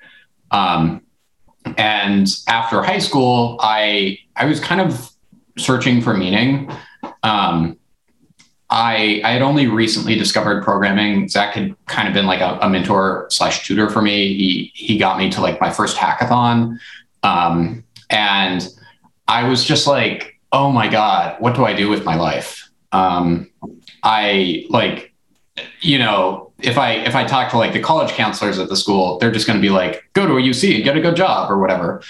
Um, 0.51 1.03
and 1.77 2.29
after 2.49 2.83
high 2.83 2.99
school, 2.99 3.59
I 3.61 4.19
I 4.37 4.47
was 4.47 4.61
kind 4.61 4.81
of 4.81 5.11
searching 5.57 6.03
for 6.03 6.15
meaning. 6.15 6.71
Um, 7.23 7.79
I, 8.75 9.21
I 9.25 9.31
had 9.31 9.43
only 9.43 9.69
recently 9.69 10.17
discovered 10.17 10.65
programming. 10.65 11.29
Zach 11.29 11.55
had 11.55 11.77
kind 11.87 12.09
of 12.09 12.15
been 12.15 12.27
like 12.27 12.41
a, 12.41 12.59
a, 12.61 12.69
mentor 12.69 13.29
slash 13.31 13.65
tutor 13.65 13.89
for 13.89 14.03
me. 14.03 14.35
He 14.35 14.73
he 14.75 14.99
got 14.99 15.17
me 15.17 15.31
to 15.31 15.41
like 15.41 15.61
my 15.61 15.71
first 15.71 15.97
hackathon, 15.97 16.81
um, 17.23 17.85
and 18.11 18.69
I 19.29 19.49
was 19.49 19.63
just 19.65 19.87
like, 19.87 20.41
oh 20.51 20.73
my 20.73 20.89
god, 20.89 21.41
what 21.41 21.55
do 21.55 21.65
I 21.65 21.73
do 21.73 21.89
with 21.89 22.05
my 22.05 22.17
life? 22.17 22.69
Um, 22.91 23.49
I 24.03 24.67
like, 24.71 25.15
you 25.81 26.01
know, 26.01 26.53
if 26.59 26.77
I 26.77 26.95
if 26.95 27.15
I 27.15 27.23
talk 27.23 27.53
to 27.53 27.59
like 27.59 27.75
the 27.75 27.81
college 27.81 28.11
counselors 28.11 28.59
at 28.59 28.69
the 28.69 28.77
school, 28.77 29.21
they're 29.21 29.31
just 29.31 29.47
going 29.47 29.57
to 29.57 29.63
be 29.63 29.71
like, 29.71 30.03
go 30.15 30.27
to 30.27 30.33
a 30.33 30.41
UC 30.41 30.75
and 30.75 30.83
get 30.83 30.97
a 30.97 31.01
good 31.01 31.15
job 31.15 31.49
or 31.49 31.61
whatever. 31.61 32.03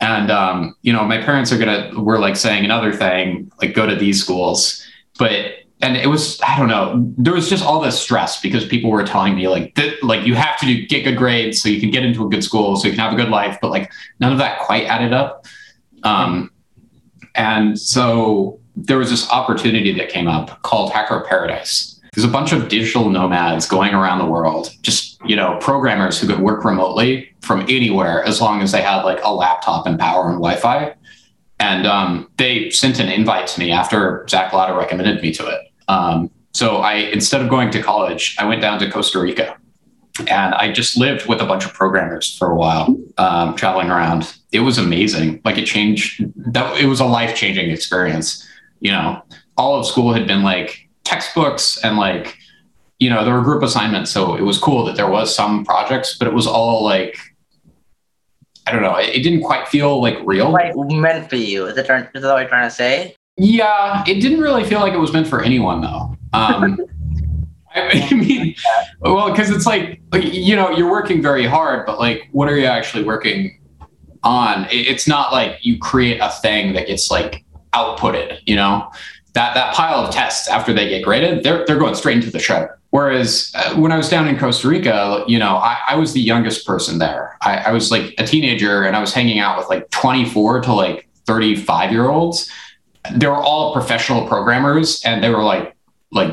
And 0.00 0.30
um, 0.30 0.76
you 0.80 0.94
know, 0.94 1.04
my 1.04 1.20
parents 1.20 1.52
are 1.52 1.58
gonna 1.58 1.90
were 1.94 2.18
like 2.18 2.36
saying 2.36 2.64
another 2.64 2.94
thing, 2.94 3.52
like 3.60 3.74
go 3.74 3.84
to 3.86 3.94
these 3.94 4.18
schools, 4.18 4.82
but 5.18 5.56
and 5.82 5.96
it 5.96 6.08
was 6.08 6.40
I 6.40 6.58
don't 6.58 6.68
know 6.68 7.12
there 7.18 7.34
was 7.34 7.50
just 7.50 7.64
all 7.64 7.80
this 7.80 7.98
stress 7.98 8.40
because 8.40 8.64
people 8.64 8.90
were 8.90 9.04
telling 9.04 9.34
me 9.34 9.48
like 9.48 9.74
that 9.74 10.02
like 10.02 10.26
you 10.26 10.34
have 10.34 10.58
to 10.60 10.66
do, 10.66 10.86
get 10.86 11.04
good 11.04 11.16
grades 11.16 11.60
so 11.60 11.68
you 11.68 11.80
can 11.80 11.90
get 11.90 12.04
into 12.04 12.24
a 12.24 12.28
good 12.28 12.42
school 12.42 12.76
so 12.76 12.88
you 12.88 12.94
can 12.94 13.00
have 13.00 13.12
a 13.12 13.16
good 13.16 13.28
life 13.28 13.58
but 13.60 13.70
like 13.70 13.92
none 14.20 14.32
of 14.32 14.38
that 14.38 14.60
quite 14.60 14.84
added 14.84 15.12
up. 15.12 15.46
Um, 16.02 16.50
and 17.34 17.78
so 17.78 18.60
there 18.74 18.98
was 18.98 19.10
this 19.10 19.30
opportunity 19.30 19.92
that 19.92 20.08
came 20.08 20.28
up 20.28 20.62
called 20.62 20.92
Hacker 20.92 21.24
Paradise. 21.28 22.00
There's 22.14 22.24
a 22.24 22.30
bunch 22.30 22.52
of 22.52 22.68
digital 22.68 23.10
nomads 23.10 23.66
going 23.68 23.92
around 23.92 24.18
the 24.18 24.26
world 24.26 24.70
just 24.80 25.20
you 25.26 25.36
know 25.36 25.58
programmers 25.60 26.18
who 26.18 26.26
could 26.26 26.40
work 26.40 26.64
remotely 26.64 27.30
from 27.40 27.62
anywhere 27.62 28.24
as 28.24 28.40
long 28.40 28.62
as 28.62 28.72
they 28.72 28.80
had 28.80 29.02
like 29.02 29.20
a 29.22 29.32
laptop 29.32 29.86
and 29.86 29.98
power 29.98 30.30
and 30.30 30.38
Wi-Fi. 30.38 30.94
And 31.58 31.86
um, 31.86 32.30
they 32.36 32.70
sent 32.70 33.00
an 33.00 33.08
invite 33.08 33.46
to 33.48 33.60
me 33.60 33.72
after 33.72 34.26
Zach 34.28 34.52
Latta 34.52 34.74
recommended 34.74 35.22
me 35.22 35.32
to 35.32 35.46
it. 35.46 35.65
Um, 35.88 36.30
so 36.52 36.78
I, 36.78 36.94
instead 36.94 37.42
of 37.42 37.48
going 37.48 37.70
to 37.70 37.82
college, 37.82 38.36
I 38.38 38.46
went 38.46 38.60
down 38.60 38.78
to 38.80 38.90
Costa 38.90 39.20
Rica 39.20 39.56
and 40.20 40.54
I 40.54 40.72
just 40.72 40.96
lived 40.96 41.26
with 41.26 41.40
a 41.40 41.46
bunch 41.46 41.64
of 41.64 41.74
programmers 41.74 42.36
for 42.36 42.50
a 42.50 42.54
while, 42.54 42.96
um, 43.18 43.54
traveling 43.56 43.90
around. 43.90 44.36
It 44.52 44.60
was 44.60 44.78
amazing. 44.78 45.40
Like 45.44 45.58
it 45.58 45.66
changed 45.66 46.24
that 46.52 46.80
it 46.80 46.86
was 46.86 47.00
a 47.00 47.04
life 47.04 47.36
changing 47.36 47.70
experience. 47.70 48.46
You 48.80 48.92
know, 48.92 49.22
all 49.56 49.78
of 49.78 49.86
school 49.86 50.12
had 50.12 50.26
been 50.26 50.42
like 50.42 50.88
textbooks 51.04 51.82
and 51.84 51.96
like, 51.96 52.38
you 52.98 53.10
know, 53.10 53.24
there 53.24 53.34
were 53.34 53.42
group 53.42 53.62
assignments. 53.62 54.10
So 54.10 54.34
it 54.34 54.42
was 54.42 54.58
cool 54.58 54.84
that 54.86 54.96
there 54.96 55.10
was 55.10 55.34
some 55.34 55.64
projects, 55.64 56.16
but 56.16 56.26
it 56.26 56.34
was 56.34 56.46
all 56.46 56.82
like 56.84 57.18
I 58.66 58.72
don't 58.72 58.82
know. 58.82 58.96
It, 58.96 59.22
didn't 59.22 59.42
quite 59.42 59.68
feel 59.68 60.02
like 60.02 60.18
real. 60.24 60.50
Like 60.50 60.74
meant 60.76 61.30
for 61.30 61.36
you. 61.36 61.66
Is, 61.66 61.76
that 61.76 61.88
what 61.88 62.10
you're 62.20 62.48
trying 62.48 62.68
to 62.68 62.74
say? 62.74 63.14
Yeah, 63.36 64.02
it 64.06 64.20
didn't 64.20 64.40
really 64.40 64.64
feel 64.64 64.80
like 64.80 64.94
it 64.94 64.98
was 64.98 65.12
meant 65.12 65.26
for 65.26 65.42
anyone 65.42 65.80
though. 65.80 66.16
Um, 66.32 66.78
I 67.76 68.14
mean, 68.14 68.54
well, 69.00 69.30
because 69.30 69.50
it's 69.50 69.66
like, 69.66 70.00
you 70.14 70.56
know, 70.56 70.70
you're 70.70 70.90
working 70.90 71.20
very 71.20 71.46
hard, 71.46 71.84
but 71.84 71.98
like, 71.98 72.28
what 72.32 72.48
are 72.48 72.56
you 72.56 72.64
actually 72.64 73.04
working 73.04 73.60
on? 74.22 74.66
It's 74.70 75.06
not 75.06 75.30
like 75.30 75.58
you 75.60 75.78
create 75.78 76.18
a 76.20 76.30
thing 76.30 76.72
that 76.72 76.86
gets 76.86 77.10
like 77.10 77.44
outputted, 77.74 78.38
you 78.46 78.56
know? 78.56 78.90
That, 79.34 79.52
that 79.54 79.74
pile 79.74 79.98
of 79.98 80.14
tests 80.14 80.48
after 80.48 80.72
they 80.72 80.88
get 80.88 81.04
graded, 81.04 81.44
they're, 81.44 81.66
they're 81.66 81.78
going 81.78 81.94
straight 81.94 82.16
into 82.16 82.30
the 82.30 82.38
shredder. 82.38 82.76
Whereas 82.88 83.52
uh, 83.54 83.74
when 83.74 83.92
I 83.92 83.98
was 83.98 84.08
down 84.08 84.26
in 84.26 84.38
Costa 84.38 84.68
Rica, 84.68 85.22
you 85.26 85.38
know, 85.38 85.56
I, 85.56 85.78
I 85.88 85.96
was 85.96 86.14
the 86.14 86.22
youngest 86.22 86.66
person 86.66 86.98
there. 86.98 87.36
I, 87.42 87.58
I 87.58 87.72
was 87.72 87.90
like 87.90 88.14
a 88.16 88.26
teenager 88.26 88.84
and 88.84 88.96
I 88.96 89.00
was 89.00 89.12
hanging 89.12 89.38
out 89.38 89.58
with 89.58 89.68
like 89.68 89.90
24 89.90 90.62
to 90.62 90.72
like 90.72 91.06
35 91.26 91.92
year 91.92 92.08
olds. 92.08 92.50
They 93.14 93.26
were 93.26 93.36
all 93.36 93.72
professional 93.72 94.26
programmers 94.26 95.02
and 95.04 95.22
they 95.22 95.30
were 95.30 95.44
like, 95.44 95.76
like 96.12 96.32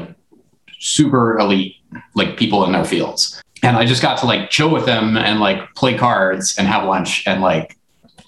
super 0.80 1.38
elite, 1.38 1.76
like 2.16 2.38
people 2.38 2.66
in 2.66 2.72
their 2.72 2.86
fields. 2.86 3.42
And 3.62 3.78
I 3.78 3.86
just 3.86 4.02
got 4.02 4.18
to 4.20 4.26
like 4.26 4.50
chill 4.50 4.70
with 4.70 4.86
them 4.86 5.18
and 5.18 5.40
like 5.40 5.74
play 5.76 5.98
cards 5.98 6.58
and 6.58 6.68
have 6.68 6.86
lunch 6.86 7.26
and 7.26 7.42
like 7.42 7.78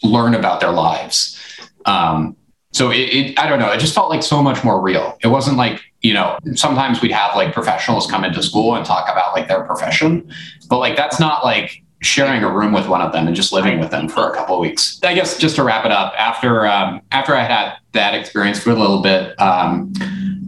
learn 0.03 0.33
about 0.33 0.61
their 0.61 0.71
lives. 0.71 1.39
Um, 1.85 2.35
so 2.71 2.91
it, 2.91 2.97
it, 2.97 3.39
I 3.39 3.47
don't 3.47 3.59
know, 3.59 3.71
it 3.71 3.79
just 3.79 3.95
felt 3.95 4.09
like 4.09 4.23
so 4.23 4.41
much 4.41 4.63
more 4.63 4.81
real. 4.81 5.17
It 5.23 5.27
wasn't 5.27 5.57
like, 5.57 5.81
you 6.01 6.13
know, 6.13 6.37
sometimes 6.55 7.01
we'd 7.01 7.11
have 7.11 7.35
like 7.35 7.53
professionals 7.53 8.05
come 8.05 8.25
into 8.25 8.43
school 8.43 8.75
and 8.75 8.85
talk 8.85 9.09
about 9.09 9.33
like 9.33 9.47
their 9.47 9.63
profession, 9.63 10.29
but 10.69 10.79
like 10.79 10.97
that's 10.97 11.19
not 11.19 11.43
like 11.43 11.81
sharing 12.01 12.43
a 12.43 12.51
room 12.51 12.71
with 12.71 12.87
one 12.87 13.01
of 13.01 13.11
them 13.11 13.27
and 13.27 13.35
just 13.35 13.51
living 13.51 13.79
with 13.79 13.91
them 13.91 14.07
for 14.07 14.29
a 14.29 14.35
couple 14.35 14.55
of 14.55 14.61
weeks. 14.61 14.99
I 15.03 15.13
guess 15.13 15.37
just 15.37 15.55
to 15.55 15.63
wrap 15.63 15.85
it 15.85 15.91
up, 15.91 16.13
after 16.17 16.67
um, 16.67 17.01
after 17.11 17.35
I 17.35 17.43
had 17.43 17.77
that 17.93 18.13
experience 18.13 18.59
for 18.59 18.71
a 18.71 18.75
little 18.75 19.01
bit, 19.01 19.39
um, 19.39 19.93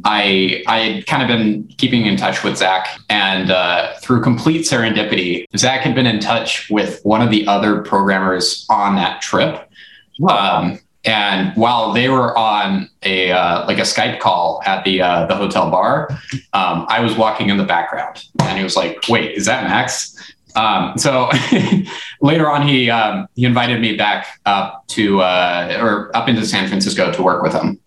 I 0.04 0.64
I 0.68 0.80
had 0.80 1.08
kind 1.08 1.24
of 1.24 1.28
been 1.28 1.68
keeping 1.78 2.06
in 2.06 2.18
touch 2.18 2.44
with 2.44 2.58
Zach, 2.58 3.00
and 3.10 3.52
uh, 3.52 3.94
through 4.00 4.22
complete 4.22 4.62
serendipity, 4.62 5.46
Zach 5.56 5.82
had 5.82 5.96
been 5.96 6.08
in 6.08 6.20
touch 6.20 6.70
with 6.70 7.02
one 7.04 7.22
of 7.22 7.32
the 7.32 7.48
other 7.48 7.82
programmers 7.82 8.66
on 8.70 8.96
that 8.96 9.22
trip. 9.22 9.70
Um, 10.30 10.80
and 11.06 11.56
while 11.56 11.94
they 11.94 12.10
were 12.10 12.38
on 12.38 12.90
a 13.04 13.32
uh, 13.32 13.66
like 13.66 13.78
a 13.78 13.84
Skype 13.84 14.20
call 14.20 14.62
at 14.66 14.84
the 14.84 15.02
uh, 15.02 15.26
the 15.28 15.36
hotel 15.36 15.72
bar, 15.72 16.10
um, 16.54 16.86
I 16.90 17.00
was 17.00 17.16
walking 17.16 17.50
in 17.50 17.58
the 17.58 17.64
background, 17.64 18.26
and 18.42 18.58
he 18.58 18.64
was 18.64 18.76
like, 18.76 18.98
"Wait, 19.08 19.32
is 19.32 19.46
that 19.46 19.64
Max?" 19.64 20.34
Um, 20.58 20.98
so 20.98 21.30
later 22.22 22.50
on, 22.50 22.68
he 22.68 22.90
um, 22.90 23.28
he 23.36 23.46
invited 23.46 23.80
me 23.80 23.96
back 23.96 24.40
up 24.46 24.88
to 24.90 25.22
uh, 25.22 25.78
or 25.80 26.16
up 26.18 26.28
into 26.28 26.46
San 26.46 26.68
Francisco 26.68 27.12
to 27.12 27.22
work 27.22 27.44
with 27.44 27.54
him, 27.54 27.80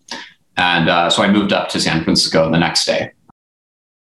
and 0.55 0.87
uh, 0.87 1.09
so 1.09 1.21
I 1.21 1.29
moved 1.29 1.51
up 1.51 1.67
to 1.69 1.81
San 1.81 2.03
Francisco 2.03 2.49
the 2.49 2.57
next 2.57 2.85
day. 2.85 3.11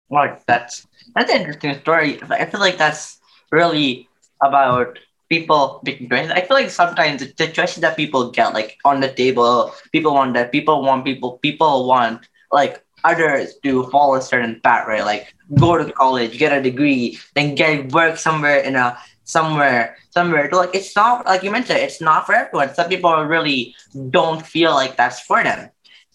Like 0.10 0.46
that's 0.46 0.86
that's 1.16 1.32
an 1.32 1.40
interesting 1.40 1.80
story. 1.80 2.20
I 2.30 2.46
feel 2.46 2.60
like 2.60 2.78
that's 2.78 3.20
really 3.50 4.10
about 4.44 5.00
people 5.30 5.80
making 5.86 6.10
choices. 6.10 6.32
I 6.32 6.42
feel 6.42 6.58
like 6.58 6.70
sometimes 6.70 7.26
the 7.34 7.48
choices 7.48 7.80
that 7.80 7.96
people 7.96 8.30
get, 8.30 8.54
like 8.54 8.78
on 8.84 9.00
the 9.00 9.10
table, 9.10 9.74
people 9.94 10.14
want 10.14 10.34
that. 10.34 10.52
People 10.52 10.82
want 10.84 11.06
people. 11.06 11.38
People 11.38 11.88
want 11.88 12.28
like 12.52 12.84
others 13.04 13.56
to 13.64 13.84
follow 13.90 14.16
a 14.16 14.22
certain 14.22 14.60
path, 14.62 14.88
right? 14.88 15.04
Like 15.04 15.34
go 15.56 15.78
to 15.78 15.92
college, 15.92 16.38
get 16.38 16.52
a 16.52 16.62
degree, 16.62 17.20
then 17.36 17.56
get 17.56 17.92
work 17.92 18.18
somewhere 18.18 18.60
in 18.60 18.76
a 18.76 18.98
somewhere 19.24 19.98
somewhere. 20.12 20.50
Like 20.52 20.74
it's 20.74 20.96
not 20.96 21.26
like 21.26 21.44
you 21.44 21.52
mentioned, 21.52 21.80
it's 21.80 22.02
not 22.02 22.26
for 22.26 22.36
everyone. 22.36 22.74
Some 22.74 22.90
people 22.90 23.14
really 23.24 23.76
don't 24.10 24.46
feel 24.46 24.72
like 24.72 24.98
that's 24.98 25.20
for 25.22 25.44
them. 25.44 25.70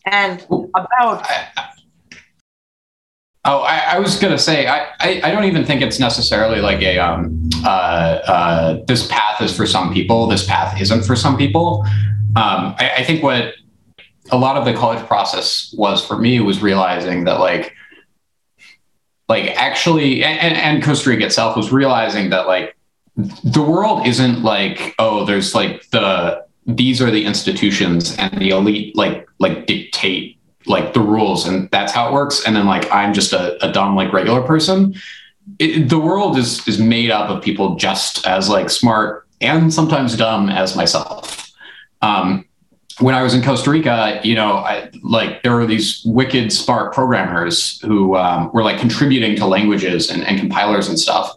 And 0.06 0.44
about 0.74 1.26
Oh, 3.46 3.58
I, 3.58 3.96
I, 3.96 3.98
was 3.98 4.16
gonna 4.18 4.38
say 4.38 4.66
I, 4.66 4.86
I, 5.00 5.20
I, 5.24 5.30
don't 5.30 5.44
even 5.44 5.66
think 5.66 5.82
it's 5.82 5.98
necessarily 5.98 6.62
like 6.62 6.80
a 6.80 6.98
um 6.98 7.50
uh, 7.62 7.68
uh 7.68 8.84
this 8.86 9.06
path 9.06 9.42
is 9.42 9.54
for 9.54 9.66
some 9.66 9.92
people, 9.92 10.26
this 10.26 10.46
path 10.46 10.80
isn't 10.80 11.04
for 11.04 11.14
some 11.14 11.36
people. 11.36 11.84
Um, 12.36 12.74
I, 12.78 12.92
I 12.98 13.04
think 13.04 13.22
what 13.22 13.52
a 14.30 14.38
lot 14.38 14.56
of 14.56 14.64
the 14.64 14.74
college 14.74 15.04
process 15.06 15.74
was 15.76 16.04
for 16.04 16.18
me 16.18 16.40
was 16.40 16.62
realizing 16.62 17.24
that 17.24 17.40
like 17.40 17.74
like 19.28 19.50
actually 19.56 20.24
and, 20.24 20.56
and 20.56 20.82
costa 20.82 21.10
rica 21.10 21.26
itself 21.26 21.56
was 21.56 21.72
realizing 21.72 22.30
that 22.30 22.46
like 22.46 22.76
the 23.16 23.62
world 23.62 24.06
isn't 24.06 24.42
like 24.42 24.94
oh 24.98 25.24
there's 25.24 25.54
like 25.54 25.88
the 25.90 26.44
these 26.66 27.02
are 27.02 27.10
the 27.10 27.24
institutions 27.24 28.16
and 28.16 28.40
the 28.40 28.50
elite 28.50 28.96
like 28.96 29.28
like 29.38 29.66
dictate 29.66 30.38
like 30.66 30.94
the 30.94 31.00
rules 31.00 31.46
and 31.46 31.70
that's 31.70 31.92
how 31.92 32.08
it 32.08 32.12
works. 32.12 32.46
And 32.46 32.56
then 32.56 32.66
like 32.66 32.90
i'm 32.90 33.12
just 33.12 33.32
a, 33.32 33.62
a 33.64 33.72
dumb 33.72 33.94
like 33.96 34.12
regular 34.12 34.42
person. 34.42 34.94
It, 35.58 35.88
the 35.88 35.98
world 35.98 36.38
is 36.38 36.66
is 36.66 36.78
made 36.78 37.10
up 37.10 37.28
of 37.28 37.42
people 37.42 37.76
just 37.76 38.26
as 38.26 38.48
like 38.48 38.70
smart 38.70 39.26
and 39.40 39.72
sometimes 39.72 40.16
dumb 40.16 40.48
as 40.48 40.74
myself. 40.74 41.52
Um, 42.00 42.46
when 43.00 43.14
I 43.14 43.22
was 43.22 43.34
in 43.34 43.42
Costa 43.42 43.70
Rica, 43.70 44.20
you 44.22 44.34
know, 44.34 44.58
I, 44.58 44.90
like 45.02 45.42
there 45.42 45.54
were 45.54 45.66
these 45.66 46.02
wicked 46.04 46.52
smart 46.52 46.92
programmers 46.92 47.80
who 47.80 48.16
um, 48.16 48.50
were 48.52 48.62
like 48.62 48.78
contributing 48.78 49.36
to 49.36 49.46
languages 49.46 50.10
and, 50.10 50.22
and, 50.24 50.38
compilers 50.38 50.88
and 50.88 50.98
stuff. 50.98 51.32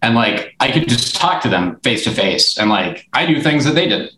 And 0.00 0.14
like 0.14 0.54
I 0.60 0.70
could 0.70 0.88
just 0.88 1.16
talk 1.16 1.42
to 1.42 1.48
them 1.48 1.80
face 1.80 2.04
to 2.04 2.10
face, 2.10 2.56
and 2.56 2.70
like 2.70 3.08
I 3.12 3.26
knew 3.26 3.42
things 3.42 3.64
that 3.64 3.74
they 3.74 3.88
didn't. 3.88 4.12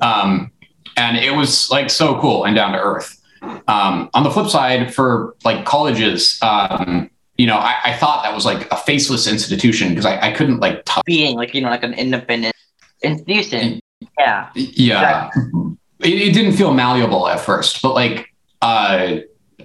Um, 0.00 0.52
and 0.96 1.16
it 1.16 1.34
was 1.34 1.68
like 1.70 1.90
so 1.90 2.20
cool 2.20 2.44
and 2.44 2.54
down 2.54 2.72
to 2.72 2.78
earth. 2.78 3.20
Um, 3.66 4.10
on 4.14 4.22
the 4.22 4.30
flip 4.30 4.48
side, 4.48 4.94
for 4.94 5.34
like 5.44 5.64
colleges, 5.64 6.38
um, 6.42 7.10
you 7.36 7.46
know, 7.46 7.56
I, 7.56 7.76
I, 7.84 7.96
thought 7.96 8.22
that 8.22 8.34
was 8.34 8.44
like 8.44 8.70
a 8.70 8.76
faceless 8.76 9.26
institution 9.26 9.88
because 9.88 10.04
I, 10.04 10.28
I, 10.28 10.32
couldn't 10.32 10.60
like 10.60 10.84
talk. 10.84 11.04
being 11.06 11.36
like 11.36 11.54
you 11.54 11.62
know 11.62 11.70
like 11.70 11.82
an 11.82 11.94
independent 11.94 12.54
institution. 13.02 13.80
Yeah. 14.18 14.50
Yeah. 14.54 15.26
Exactly 15.28 15.76
it, 16.02 16.14
it 16.14 16.34
didn't 16.34 16.52
feel 16.52 16.72
malleable 16.72 17.28
at 17.28 17.40
first, 17.40 17.82
but 17.82 17.94
like 17.94 18.32
uh, 18.62 19.18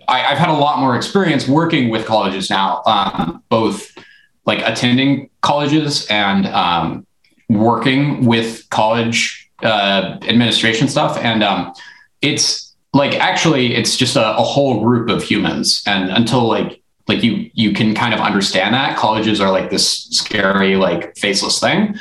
I, 0.07 0.19
have 0.19 0.37
had 0.37 0.49
a 0.49 0.53
lot 0.53 0.79
more 0.79 0.95
experience 0.95 1.47
working 1.47 1.89
with 1.89 2.05
colleges 2.05 2.49
now, 2.49 2.81
um, 2.85 3.43
both 3.49 3.91
like 4.45 4.59
attending 4.59 5.29
colleges 5.41 6.05
and 6.07 6.45
um, 6.47 7.05
working 7.49 8.25
with 8.25 8.69
college 8.69 9.49
uh, 9.63 10.17
administration 10.23 10.87
stuff. 10.87 11.17
And 11.17 11.43
um, 11.43 11.73
it's 12.21 12.75
like 12.93 13.15
actually, 13.15 13.75
it's 13.75 13.97
just 13.97 14.15
a, 14.15 14.37
a, 14.37 14.43
whole 14.43 14.81
group 14.81 15.09
of 15.09 15.23
humans. 15.23 15.83
And 15.85 16.09
until 16.09 16.47
like 16.47 16.81
like 17.07 17.23
you 17.23 17.49
you 17.53 17.73
can 17.73 17.93
kind 17.93 18.13
of 18.13 18.19
understand 18.19 18.73
that 18.73 18.97
colleges 18.97 19.39
are 19.39 19.51
like 19.51 19.69
this 19.69 20.05
scary 20.05 20.75
like 20.75 21.17
faceless 21.17 21.59
thing. 21.59 21.95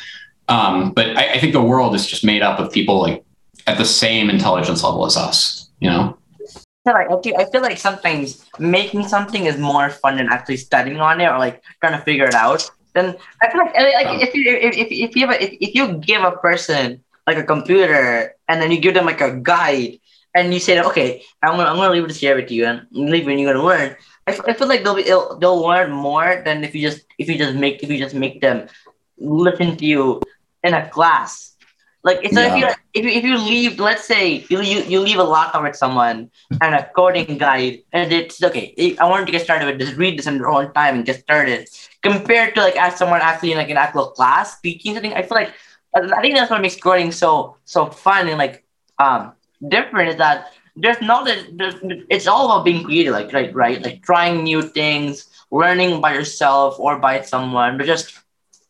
Um, 0.49 0.93
but 0.93 1.17
I, 1.17 1.35
I 1.35 1.39
think 1.39 1.53
the 1.53 1.63
world 1.63 1.95
is 1.95 2.07
just 2.07 2.25
made 2.25 2.43
up 2.43 2.59
of 2.59 2.73
people 2.73 3.01
like 3.01 3.25
at 3.67 3.79
the 3.79 3.85
same 3.85 4.31
intelligence 4.31 4.83
level 4.83 5.07
as 5.07 5.17
us, 5.17 5.71
you 5.81 5.91
know? 5.91 6.17
I 6.87 7.21
feel, 7.23 7.37
I 7.39 7.45
feel 7.51 7.63
like 7.63 7.79
sometimes 7.79 8.45
making 8.59 9.09
something 9.09 9.47
is 9.47 9.57
more 9.57 9.89
fun 9.89 10.19
than 10.19 10.29
actually 10.29 10.59
studying 10.59 11.01
on 11.01 11.21
it 11.21 11.27
or 11.27 11.39
like 11.39 11.63
trying 11.81 11.99
to 11.99 12.05
figure 12.05 12.27
it 12.27 12.35
out. 12.35 12.71
Then 12.93 13.17
I 13.43 13.51
feel 13.51 13.61
like, 13.65 13.75
like 13.75 14.23
if 14.23 14.35
you 14.35 14.55
if, 14.55 14.77
if, 14.77 14.89
if 14.91 15.17
you 15.17 15.27
have 15.27 15.35
a, 15.35 15.43
if, 15.43 15.53
if 15.61 15.75
you 15.75 15.95
give 15.95 16.23
a 16.23 16.33
person 16.33 17.03
like 17.27 17.39
a 17.39 17.43
computer 17.43 18.35
and 18.49 18.61
then 18.61 18.71
you 18.71 18.79
give 18.79 18.95
them 18.95 19.07
like 19.07 19.23
a 19.23 19.35
guide 19.35 19.99
and 20.35 20.53
you 20.53 20.61
say 20.61 20.81
okay 20.81 21.23
I'm 21.43 21.57
gonna 21.57 21.71
I'm 21.71 21.77
gonna 21.77 21.93
leave 21.93 22.07
this 22.07 22.21
here 22.21 22.37
with 22.37 22.51
you 22.51 22.67
and 22.67 22.87
leave 22.93 23.27
when 23.27 23.39
you're 23.39 23.53
gonna 23.53 23.65
learn. 23.65 23.97
I, 24.27 24.33
f- 24.33 24.47
I 24.47 24.53
feel 24.53 24.69
like 24.69 24.85
they'll 24.85 24.95
be 24.95 25.03
they'll, 25.03 25.39
they'll 25.39 25.61
learn 25.61 25.91
more 25.91 26.43
than 26.45 26.63
if 26.63 26.75
you 26.75 26.83
just 26.83 27.05
if 27.19 27.29
you 27.29 27.37
just 27.37 27.57
make 27.57 27.83
if 27.83 27.91
you 27.91 27.99
just 27.99 28.15
make 28.15 28.41
them 28.41 28.69
listen 29.19 29.77
to 29.77 29.87
you 29.87 30.23
in 30.63 30.75
a 30.75 30.89
class 30.91 31.54
like 32.05 32.21
it's 32.23 32.35
yeah. 32.37 32.53
if 32.53 32.61
you 32.61 32.69
if 32.93 33.05
you 33.05 33.11
if 33.11 33.25
you 33.25 33.39
leave, 33.39 33.81
let's 33.81 34.05
say 34.05 34.45
you 34.51 34.61
you, 34.61 34.83
you 34.85 35.01
leave 35.01 35.19
a 35.19 35.25
locker 35.25 35.63
with 35.63 35.75
someone 35.75 36.31
and 36.61 36.75
a 36.75 36.85
coding 36.95 37.39
guide, 37.39 37.81
and 37.93 38.13
it's 38.13 38.43
okay. 38.43 38.75
I 39.01 39.09
wanted 39.09 39.25
to 39.27 39.33
get 39.33 39.41
started 39.41 39.65
with 39.65 39.81
just 39.81 39.97
read 39.97 40.19
this 40.19 40.27
in 40.27 40.37
your 40.37 40.51
own 40.51 40.71
time 40.75 40.97
and 40.97 41.05
get 41.07 41.21
started. 41.21 41.67
Compared 42.03 42.55
to 42.57 42.61
like 42.61 42.77
as 42.77 42.97
someone 42.97 43.23
actually 43.23 43.53
in 43.53 43.59
like 43.59 43.71
an 43.71 43.79
actual 43.79 44.09
class 44.09 44.61
teaching 44.61 44.93
something, 44.93 45.15
I 45.15 45.23
feel 45.23 45.35
like 45.37 45.55
I 45.97 46.21
think 46.21 46.37
that's 46.37 46.51
what 46.51 46.61
makes 46.61 46.77
coding 46.77 47.11
so 47.11 47.57
so 47.65 47.87
fun 47.87 48.29
and 48.29 48.37
like 48.37 48.65
um 48.99 49.33
different 49.67 50.11
is 50.11 50.17
that 50.17 50.53
there's 50.77 51.01
not 51.01 51.25
there's, 51.25 51.75
it's 52.11 52.27
all 52.27 52.45
about 52.45 52.67
being 52.67 52.85
creative, 52.85 53.15
like 53.15 53.33
right 53.33 53.55
right 53.55 53.81
like 53.83 54.03
trying 54.03 54.43
new 54.43 54.61
things, 54.61 55.27
learning 55.51 56.03
by 56.03 56.13
yourself 56.13 56.79
or 56.79 56.99
by 56.99 57.23
someone, 57.23 57.79
but 57.79 57.87
just 57.87 58.21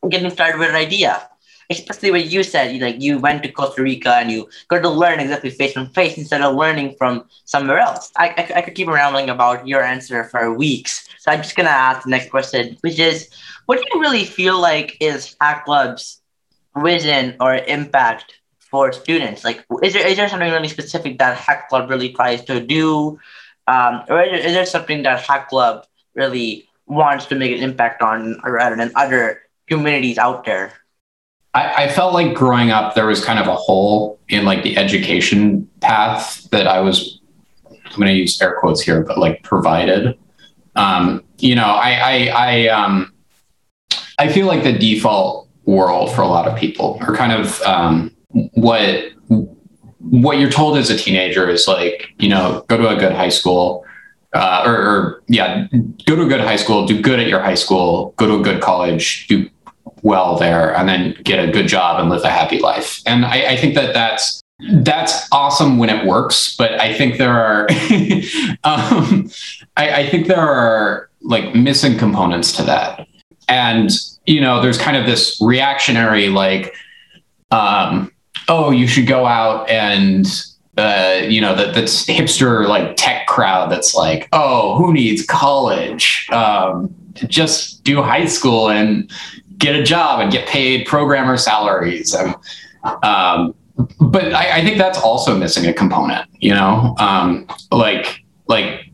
getting 0.09 0.31
started 0.31 0.61
with 0.61 0.69
an 0.69 0.77
idea 0.77 1.29
especially 1.79 2.11
what 2.11 2.27
you 2.27 2.43
said 2.43 2.75
you 2.75 2.81
like 2.81 3.01
you 3.01 3.19
went 3.19 3.43
to 3.43 3.51
Costa 3.51 3.83
Rica 3.83 4.15
and 4.17 4.31
you 4.31 4.49
got 4.69 4.83
to 4.83 4.89
learn 4.89 5.21
exactly 5.21 5.51
face 5.51 5.75
to 5.75 5.87
face 5.87 6.17
instead 6.17 6.43
of 6.43 6.55
learning 6.55 6.95
from 6.97 7.25
somewhere 7.45 7.79
else. 7.79 8.11
I, 8.17 8.29
I, 8.37 8.59
I 8.59 8.61
could 8.63 8.75
keep 8.75 8.89
rambling 8.89 9.31
about 9.31 9.67
your 9.67 9.83
answer 9.83 10.25
for 10.25 10.53
weeks. 10.55 11.09
So 11.19 11.33
I'm 11.33 11.43
just 11.43 11.57
gonna 11.57 11.71
ask 11.71 12.05
the 12.05 12.11
next 12.11 12.31
question, 12.31 12.77
which 12.81 12.99
is, 12.99 13.31
what 13.67 13.79
do 13.79 13.85
you 13.93 14.01
really 14.01 14.25
feel 14.25 14.61
like 14.61 14.97
is 15.01 15.37
Hack 15.41 15.65
Club's 15.65 16.21
vision 16.77 17.37
or 17.41 17.55
impact 17.55 18.35
for 18.59 18.93
students? 18.93 19.45
Like, 19.45 19.65
is 19.83 19.95
there 19.95 20.07
is 20.07 20.17
there 20.17 20.29
something 20.29 20.53
really 20.53 20.69
specific 20.69 21.19
that 21.19 21.37
Hack 21.37 21.69
Club 21.69 21.89
really 21.89 22.13
tries 22.13 22.45
to 22.45 22.61
do, 22.61 23.19
um, 23.67 24.03
or 24.09 24.23
is 24.23 24.31
there, 24.31 24.47
is 24.49 24.53
there 24.53 24.67
something 24.67 25.03
that 25.05 25.21
Hack 25.21 25.49
Club 25.49 25.87
really 26.15 26.69
wants 26.87 27.27
to 27.27 27.35
make 27.35 27.57
an 27.57 27.63
impact 27.63 28.03
on 28.03 28.41
rather 28.45 28.77
than 28.77 28.93
other 28.95 29.41
communities 29.69 30.19
out 30.19 30.45
there. 30.45 30.73
I, 31.55 31.85
I 31.85 31.89
felt 31.89 32.13
like 32.13 32.35
growing 32.35 32.71
up 32.71 32.95
there 32.95 33.07
was 33.07 33.25
kind 33.25 33.39
of 33.39 33.47
a 33.47 33.55
hole 33.55 34.19
in 34.29 34.45
like 34.45 34.63
the 34.63 34.77
education 34.77 35.69
path 35.81 36.49
that 36.51 36.67
I 36.67 36.81
was 36.81 37.21
I'm 37.95 38.01
going 38.01 38.09
to 38.09 38.15
use 38.15 38.41
air 38.43 38.57
quotes 38.59 38.81
here, 38.81 39.03
but 39.03 39.19
like 39.19 39.43
provided. 39.43 40.19
Um, 40.77 41.23
you 41.39 41.55
know, 41.55 41.67
I, 41.67 41.91
I, 41.93 42.31
I, 42.35 42.69
um, 42.69 43.13
I 44.19 44.33
feel 44.33 44.47
like 44.47 44.65
the 44.65 44.73
default 44.73 45.49
world 45.65 46.13
for 46.13 46.23
a 46.23 46.27
lot 46.27 46.49
of 46.49 46.59
people 46.59 46.99
are 47.01 47.15
kind 47.15 47.33
of 47.33 47.61
um, 47.63 48.15
what 48.55 49.05
what 50.01 50.39
you're 50.39 50.51
told 50.51 50.77
as 50.77 50.91
a 50.91 50.99
teenager 50.99 51.49
is 51.49 51.67
like, 51.67 52.11
you 52.19 52.29
know, 52.29 52.65
go 52.69 52.77
to 52.77 52.89
a 52.89 52.97
good 52.97 53.13
high 53.13 53.31
school, 53.31 53.85
uh, 54.35 54.63
or, 54.67 54.75
or 54.75 55.23
yeah, 55.29 55.67
go 56.07 56.15
to 56.15 56.23
a 56.23 56.27
good 56.27 56.41
high 56.41 56.57
school, 56.57 56.85
do 56.85 57.01
good 57.01 57.21
at 57.21 57.27
your 57.27 57.41
high 57.41 57.55
school, 57.55 58.13
go 58.17 58.27
to 58.27 58.35
a 58.35 58.43
good 58.43 58.61
college, 58.61 59.27
do 59.29 59.49
well 60.05 60.39
there, 60.39 60.77
and 60.77 60.89
then 60.89 61.17
get 61.25 61.47
a 61.47 61.51
good 61.51 61.67
job 61.67 61.99
and 61.99 62.09
live 62.09 62.23
a 62.23 62.31
happy 62.31 62.61
life. 62.61 63.03
And 63.07 63.25
I, 63.25 63.55
I 63.55 63.57
think 63.57 63.75
that 63.75 63.93
that's 63.93 64.41
that's 64.75 65.27
awesome 65.33 65.79
when 65.79 65.91
it 65.91 66.07
works, 66.07 66.55
but 66.57 66.81
I 66.81 66.95
think 66.95 67.19
there 67.19 67.33
are, 67.33 67.63
um, 68.65 69.29
I, 69.77 70.03
I 70.03 70.09
think 70.09 70.29
there 70.29 70.39
are 70.39 71.11
like 71.23 71.55
missing 71.57 71.99
components 71.99 72.53
to 72.53 72.63
that, 72.65 73.09
and 73.49 73.91
you 74.27 74.41
know, 74.41 74.63
there's 74.63 74.79
kind 74.79 74.97
of 74.97 75.07
this 75.07 75.39
reactionary 75.41 76.29
like, 76.29 76.75
um, 77.51 78.13
oh, 78.49 78.71
you 78.71 78.87
should 78.87 79.07
go 79.07 79.27
out 79.27 79.69
and 79.69 80.27
uh, 80.77 81.21
you 81.29 81.41
know, 81.41 81.55
that 81.55 81.75
that's 81.75 82.05
hipster 82.07 82.69
like 82.69 82.97
tech 82.97 83.27
crowd 83.27 83.71
that's 83.71 83.95
like, 83.95 84.29
oh, 84.33 84.77
who 84.77 84.93
needs 84.93 85.25
college? 85.25 86.29
Um, 86.33 86.93
just 87.29 87.85
do 87.85 88.03
high 88.03 88.27
school 88.27 88.69
and 88.71 89.11
get 89.59 89.77
a 89.77 89.83
job 89.83 90.21
and 90.21 90.33
get 90.33 90.49
paid 90.49 90.87
programmer 90.87 91.37
salaries. 91.37 92.15
And, 92.15 92.35
um, 93.03 93.55
but 94.01 94.33
I, 94.33 94.59
I, 94.59 94.65
think 94.65 94.79
that's 94.79 94.99
also 94.99 95.37
missing 95.37 95.67
a 95.67 95.73
component, 95.73 96.29
you 96.39 96.55
know, 96.55 96.95
um, 96.99 97.47
like, 97.73 98.21
like 98.47 98.91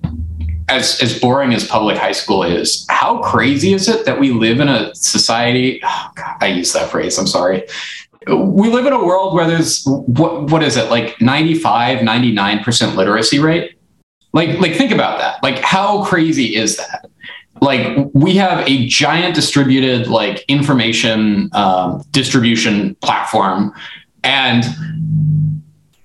as, 0.68 1.00
as 1.02 1.18
boring 1.18 1.52
as 1.52 1.66
public 1.66 1.96
high 1.96 2.12
school 2.12 2.42
is, 2.42 2.86
how 2.88 3.18
crazy 3.18 3.72
is 3.74 3.88
it 3.88 4.06
that 4.06 4.18
we 4.18 4.30
live 4.30 4.60
in 4.60 4.68
a 4.68 4.94
society? 4.94 5.80
Oh 5.84 6.10
God, 6.16 6.36
I 6.40 6.46
use 6.46 6.72
that 6.72 6.90
phrase. 6.90 7.18
I'm 7.18 7.26
sorry. 7.26 7.64
We 8.26 8.68
live 8.68 8.86
in 8.86 8.92
a 8.92 9.04
world 9.04 9.34
where 9.34 9.46
there's 9.46 9.84
what, 9.86 10.50
what 10.50 10.62
is 10.62 10.76
it? 10.76 10.90
Like 10.90 11.20
95, 11.20 12.00
99% 12.00 12.94
literacy 12.94 13.38
rate. 13.38 13.78
Like, 14.32 14.60
like 14.60 14.76
think 14.76 14.92
about 14.92 15.18
that. 15.18 15.42
Like 15.42 15.58
how 15.58 16.04
crazy 16.04 16.54
is 16.54 16.76
that? 16.76 17.10
Like 17.60 18.08
we 18.12 18.36
have 18.36 18.66
a 18.66 18.86
giant 18.86 19.34
distributed 19.34 20.08
like 20.08 20.44
information 20.48 21.50
um, 21.52 22.02
distribution 22.10 22.94
platform 22.96 23.72
and 24.24 24.64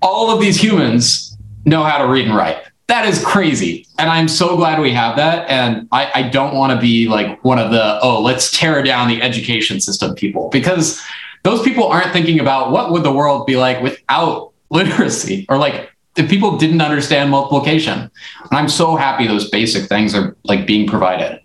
all 0.01 0.31
of 0.31 0.39
these 0.39 0.61
humans 0.61 1.37
know 1.65 1.83
how 1.83 1.97
to 1.97 2.07
read 2.07 2.25
and 2.25 2.35
write. 2.35 2.57
That 2.87 3.05
is 3.07 3.23
crazy 3.23 3.85
and 3.97 4.09
i'm 4.09 4.27
so 4.27 4.55
glad 4.55 4.79
we 4.79 4.91
have 4.91 5.15
that 5.15 5.49
and 5.49 5.87
i, 5.91 6.11
I 6.13 6.21
don't 6.23 6.55
want 6.55 6.73
to 6.73 6.79
be 6.79 7.07
like 7.07 7.43
one 7.43 7.59
of 7.59 7.71
the 7.71 7.99
oh 8.01 8.21
let's 8.21 8.51
tear 8.51 8.83
down 8.83 9.07
the 9.07 9.21
education 9.21 9.79
system 9.79 10.15
people 10.15 10.49
because 10.49 11.01
those 11.43 11.61
people 11.61 11.87
aren't 11.87 12.11
thinking 12.11 12.39
about 12.39 12.71
what 12.71 12.91
would 12.91 13.03
the 13.03 13.13
world 13.13 13.45
be 13.45 13.55
like 13.55 13.81
without 13.81 14.53
literacy 14.69 15.45
or 15.47 15.57
like 15.57 15.91
if 16.17 16.29
people 16.29 16.57
didn't 16.57 16.81
understand 16.81 17.29
multiplication. 17.29 17.99
And 17.99 18.51
I'm 18.51 18.69
so 18.69 18.95
happy 18.95 19.27
those 19.27 19.49
basic 19.49 19.89
things 19.89 20.15
are 20.15 20.35
like 20.43 20.65
being 20.65 20.87
provided. 20.87 21.39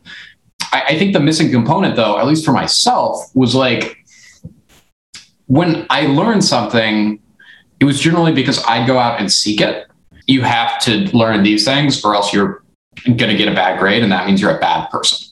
I, 0.72 0.82
I 0.88 0.98
think 0.98 1.12
the 1.12 1.20
missing 1.20 1.50
component, 1.50 1.96
though, 1.96 2.18
at 2.18 2.26
least 2.26 2.44
for 2.44 2.52
myself, 2.52 3.24
was 3.34 3.54
like 3.54 4.04
when 5.46 5.86
I 5.90 6.06
learned 6.06 6.44
something, 6.44 7.20
it 7.80 7.84
was 7.84 7.98
generally 7.98 8.32
because 8.32 8.62
I'd 8.64 8.86
go 8.86 8.98
out 8.98 9.18
and 9.18 9.30
seek 9.32 9.60
it. 9.60 9.88
You 10.26 10.42
have 10.42 10.78
to 10.82 11.16
learn 11.16 11.42
these 11.42 11.64
things, 11.64 12.04
or 12.04 12.14
else 12.14 12.32
you're 12.32 12.62
going 13.04 13.30
to 13.30 13.36
get 13.36 13.48
a 13.48 13.54
bad 13.54 13.80
grade, 13.80 14.02
and 14.02 14.12
that 14.12 14.26
means 14.26 14.40
you're 14.40 14.56
a 14.56 14.60
bad 14.60 14.88
person. 14.90 15.26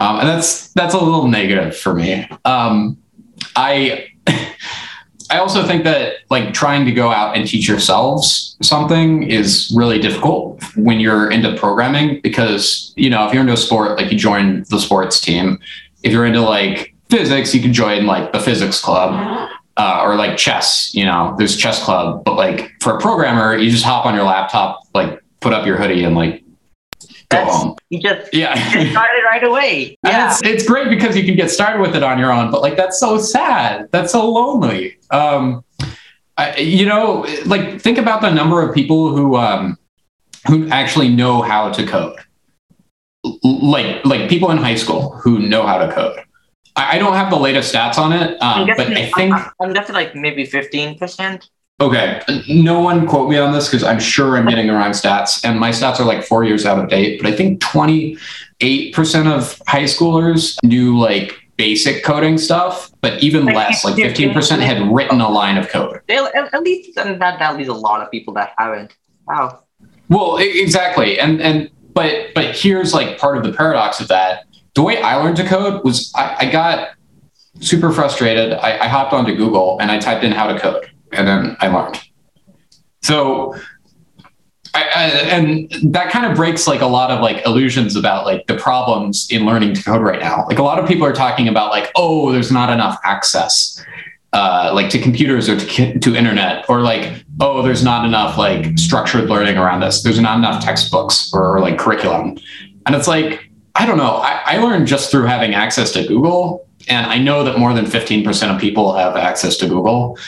Um, 0.00 0.18
and 0.18 0.28
that's 0.28 0.72
that's 0.72 0.94
a 0.94 0.98
little 0.98 1.28
negative 1.28 1.76
for 1.76 1.94
me. 1.94 2.28
Um, 2.44 2.98
I 3.56 4.08
I 5.32 5.38
also 5.38 5.66
think 5.66 5.84
that 5.84 6.16
like 6.28 6.52
trying 6.52 6.84
to 6.84 6.92
go 6.92 7.10
out 7.10 7.34
and 7.34 7.48
teach 7.48 7.66
yourselves 7.66 8.54
something 8.60 9.22
is 9.22 9.72
really 9.74 9.98
difficult 9.98 10.62
when 10.76 11.00
you're 11.00 11.30
into 11.30 11.56
programming 11.56 12.20
because, 12.20 12.92
you 12.96 13.08
know, 13.08 13.26
if 13.26 13.32
you're 13.32 13.40
into 13.40 13.54
a 13.54 13.56
sport, 13.56 13.96
like 13.96 14.12
you 14.12 14.18
join 14.18 14.64
the 14.68 14.78
sports 14.78 15.22
team. 15.22 15.58
If 16.02 16.12
you're 16.12 16.26
into 16.26 16.42
like 16.42 16.94
physics, 17.08 17.54
you 17.54 17.62
can 17.62 17.72
join 17.72 18.04
like 18.04 18.32
the 18.32 18.40
physics 18.40 18.78
club. 18.78 19.48
Uh, 19.78 20.02
or 20.04 20.16
like 20.16 20.36
chess, 20.36 20.94
you 20.94 21.02
know, 21.02 21.34
there's 21.38 21.56
chess 21.56 21.82
club, 21.82 22.22
but 22.24 22.34
like 22.34 22.70
for 22.82 22.94
a 22.94 23.00
programmer, 23.00 23.56
you 23.56 23.70
just 23.70 23.84
hop 23.84 24.04
on 24.04 24.14
your 24.14 24.22
laptop, 24.22 24.82
like 24.92 25.18
put 25.40 25.54
up 25.54 25.64
your 25.64 25.78
hoodie 25.78 26.04
and 26.04 26.14
like 26.14 26.41
home. 27.38 27.76
You 27.90 28.00
just 28.00 28.32
yeah, 28.34 28.54
get 28.72 28.90
started 28.92 29.22
right 29.24 29.44
away. 29.44 29.98
Yeah, 30.04 30.32
it's, 30.32 30.42
it's 30.42 30.66
great 30.66 30.88
because 30.88 31.16
you 31.16 31.24
can 31.24 31.36
get 31.36 31.50
started 31.50 31.80
with 31.80 31.94
it 31.96 32.02
on 32.02 32.18
your 32.18 32.32
own. 32.32 32.50
But 32.50 32.60
like 32.60 32.76
that's 32.76 32.98
so 32.98 33.18
sad. 33.18 33.88
That's 33.90 34.12
so 34.12 34.30
lonely. 34.30 34.98
Um, 35.10 35.64
I, 36.36 36.56
you 36.56 36.86
know, 36.86 37.26
like 37.46 37.80
think 37.80 37.98
about 37.98 38.20
the 38.20 38.30
number 38.30 38.66
of 38.66 38.74
people 38.74 39.14
who 39.14 39.36
um, 39.36 39.78
who 40.48 40.68
actually 40.68 41.08
know 41.08 41.42
how 41.42 41.70
to 41.70 41.86
code. 41.86 42.18
Like 43.42 44.04
like 44.04 44.28
people 44.28 44.50
in 44.50 44.58
high 44.58 44.74
school 44.74 45.10
who 45.22 45.38
know 45.38 45.66
how 45.66 45.78
to 45.78 45.92
code. 45.92 46.18
I, 46.74 46.96
I 46.96 46.98
don't 46.98 47.14
have 47.14 47.30
the 47.30 47.38
latest 47.38 47.72
stats 47.72 47.98
on 47.98 48.12
it, 48.12 48.40
um, 48.42 48.68
but 48.76 48.88
I 48.88 49.10
think 49.12 49.34
I'm, 49.34 49.50
I'm 49.60 49.72
guessing 49.72 49.94
like 49.94 50.14
maybe 50.14 50.44
fifteen 50.44 50.98
percent. 50.98 51.48
Okay. 51.82 52.22
No 52.48 52.78
one 52.78 53.08
quote 53.08 53.28
me 53.28 53.36
on 53.38 53.52
this 53.52 53.66
because 53.66 53.82
I'm 53.82 53.98
sure 53.98 54.36
I'm 54.36 54.46
getting 54.46 54.68
the 54.68 54.72
wrong 54.72 54.92
stats. 54.92 55.44
And 55.44 55.58
my 55.58 55.70
stats 55.70 55.98
are 55.98 56.04
like 56.04 56.22
four 56.22 56.44
years 56.44 56.64
out 56.64 56.78
of 56.78 56.88
date. 56.88 57.20
But 57.20 57.32
I 57.32 57.36
think 57.36 57.60
28% 57.60 58.18
of 59.26 59.60
high 59.66 59.82
schoolers 59.82 60.56
knew 60.62 60.96
like 60.96 61.34
basic 61.56 62.04
coding 62.04 62.38
stuff, 62.38 62.92
but 63.00 63.20
even 63.20 63.46
like, 63.46 63.56
less, 63.56 63.84
like 63.84 63.96
15% 63.96 64.60
had 64.60 64.94
written 64.94 65.20
a 65.20 65.28
line 65.28 65.58
of 65.58 65.68
code. 65.68 66.00
At 66.08 66.62
least 66.62 66.94
that, 66.94 67.18
that 67.18 67.56
leaves 67.56 67.68
a 67.68 67.74
lot 67.74 68.00
of 68.00 68.12
people 68.12 68.32
that 68.34 68.54
haven't. 68.58 68.96
Wow. 69.26 69.64
Well, 70.08 70.36
exactly. 70.38 71.18
And, 71.18 71.42
and, 71.42 71.68
but, 71.94 72.32
but 72.32 72.56
here's 72.56 72.94
like 72.94 73.18
part 73.18 73.36
of 73.36 73.42
the 73.42 73.52
paradox 73.52 74.00
of 74.00 74.06
that. 74.06 74.44
The 74.74 74.82
way 74.82 75.02
I 75.02 75.16
learned 75.16 75.36
to 75.38 75.44
code 75.44 75.84
was 75.84 76.12
I, 76.14 76.36
I 76.46 76.50
got 76.50 76.90
super 77.58 77.90
frustrated. 77.90 78.52
I, 78.52 78.84
I 78.84 78.88
hopped 78.88 79.12
onto 79.12 79.34
Google 79.34 79.78
and 79.80 79.90
I 79.90 79.98
typed 79.98 80.22
in 80.22 80.30
how 80.30 80.46
to 80.46 80.58
code 80.58 80.91
and 81.12 81.26
then 81.26 81.56
I 81.60 81.68
learned. 81.68 82.00
So, 83.02 83.54
I, 84.74 84.82
I, 84.84 85.04
and 85.28 85.70
that 85.92 86.10
kind 86.10 86.24
of 86.24 86.34
breaks 86.34 86.66
like 86.66 86.80
a 86.80 86.86
lot 86.86 87.10
of 87.10 87.20
like 87.20 87.44
illusions 87.44 87.94
about 87.94 88.24
like 88.24 88.46
the 88.46 88.56
problems 88.56 89.28
in 89.30 89.44
learning 89.44 89.74
to 89.74 89.82
code 89.82 90.00
right 90.00 90.20
now. 90.20 90.46
Like 90.46 90.58
a 90.58 90.62
lot 90.62 90.78
of 90.78 90.88
people 90.88 91.06
are 91.06 91.12
talking 91.12 91.46
about 91.48 91.70
like, 91.70 91.90
oh, 91.94 92.32
there's 92.32 92.50
not 92.50 92.70
enough 92.70 92.98
access, 93.04 93.84
uh, 94.32 94.70
like 94.74 94.88
to 94.90 94.98
computers 94.98 95.48
or 95.48 95.58
to 95.58 95.98
to 95.98 96.16
internet, 96.16 96.64
or 96.70 96.80
like, 96.80 97.22
oh, 97.40 97.62
there's 97.62 97.84
not 97.84 98.06
enough 98.06 98.38
like 98.38 98.78
structured 98.78 99.28
learning 99.28 99.58
around 99.58 99.80
this. 99.80 100.02
There's 100.02 100.20
not 100.20 100.38
enough 100.38 100.64
textbooks 100.64 101.30
or, 101.34 101.60
like 101.60 101.76
curriculum, 101.78 102.38
and 102.86 102.94
it's 102.94 103.08
like 103.08 103.50
I 103.74 103.84
don't 103.84 103.98
know. 103.98 104.16
I, 104.16 104.40
I 104.44 104.58
learned 104.58 104.86
just 104.86 105.10
through 105.10 105.24
having 105.24 105.52
access 105.52 105.92
to 105.92 106.06
Google, 106.06 106.66
and 106.88 107.06
I 107.06 107.18
know 107.18 107.44
that 107.44 107.58
more 107.58 107.74
than 107.74 107.84
15% 107.84 108.54
of 108.54 108.60
people 108.60 108.94
have 108.94 109.16
access 109.16 109.58
to 109.58 109.68
Google 109.68 110.18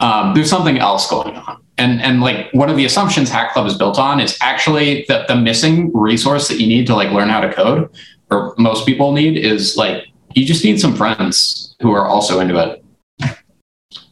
um, 0.00 0.34
there's 0.34 0.50
something 0.50 0.78
else 0.78 1.08
going 1.08 1.36
on. 1.36 1.62
And, 1.78 2.02
and 2.02 2.20
like 2.20 2.52
one 2.52 2.68
of 2.68 2.76
the 2.76 2.84
assumptions 2.84 3.30
Hack 3.30 3.52
Club 3.52 3.66
is 3.66 3.76
built 3.76 3.98
on 3.98 4.20
is 4.20 4.36
actually 4.42 5.06
that 5.08 5.28
the 5.28 5.36
missing 5.36 5.90
resource 5.94 6.48
that 6.48 6.60
you 6.60 6.66
need 6.66 6.86
to 6.88 6.94
like 6.94 7.10
learn 7.10 7.28
how 7.28 7.40
to 7.40 7.52
code, 7.52 7.88
or 8.30 8.54
most 8.58 8.84
people 8.84 9.12
need, 9.12 9.38
is 9.38 9.76
like 9.76 10.04
you 10.34 10.44
just 10.44 10.64
need 10.64 10.80
some 10.80 10.94
friends 10.94 11.74
who 11.80 11.92
are 11.92 12.06
also 12.06 12.40
into 12.40 12.58
it. 12.58 12.84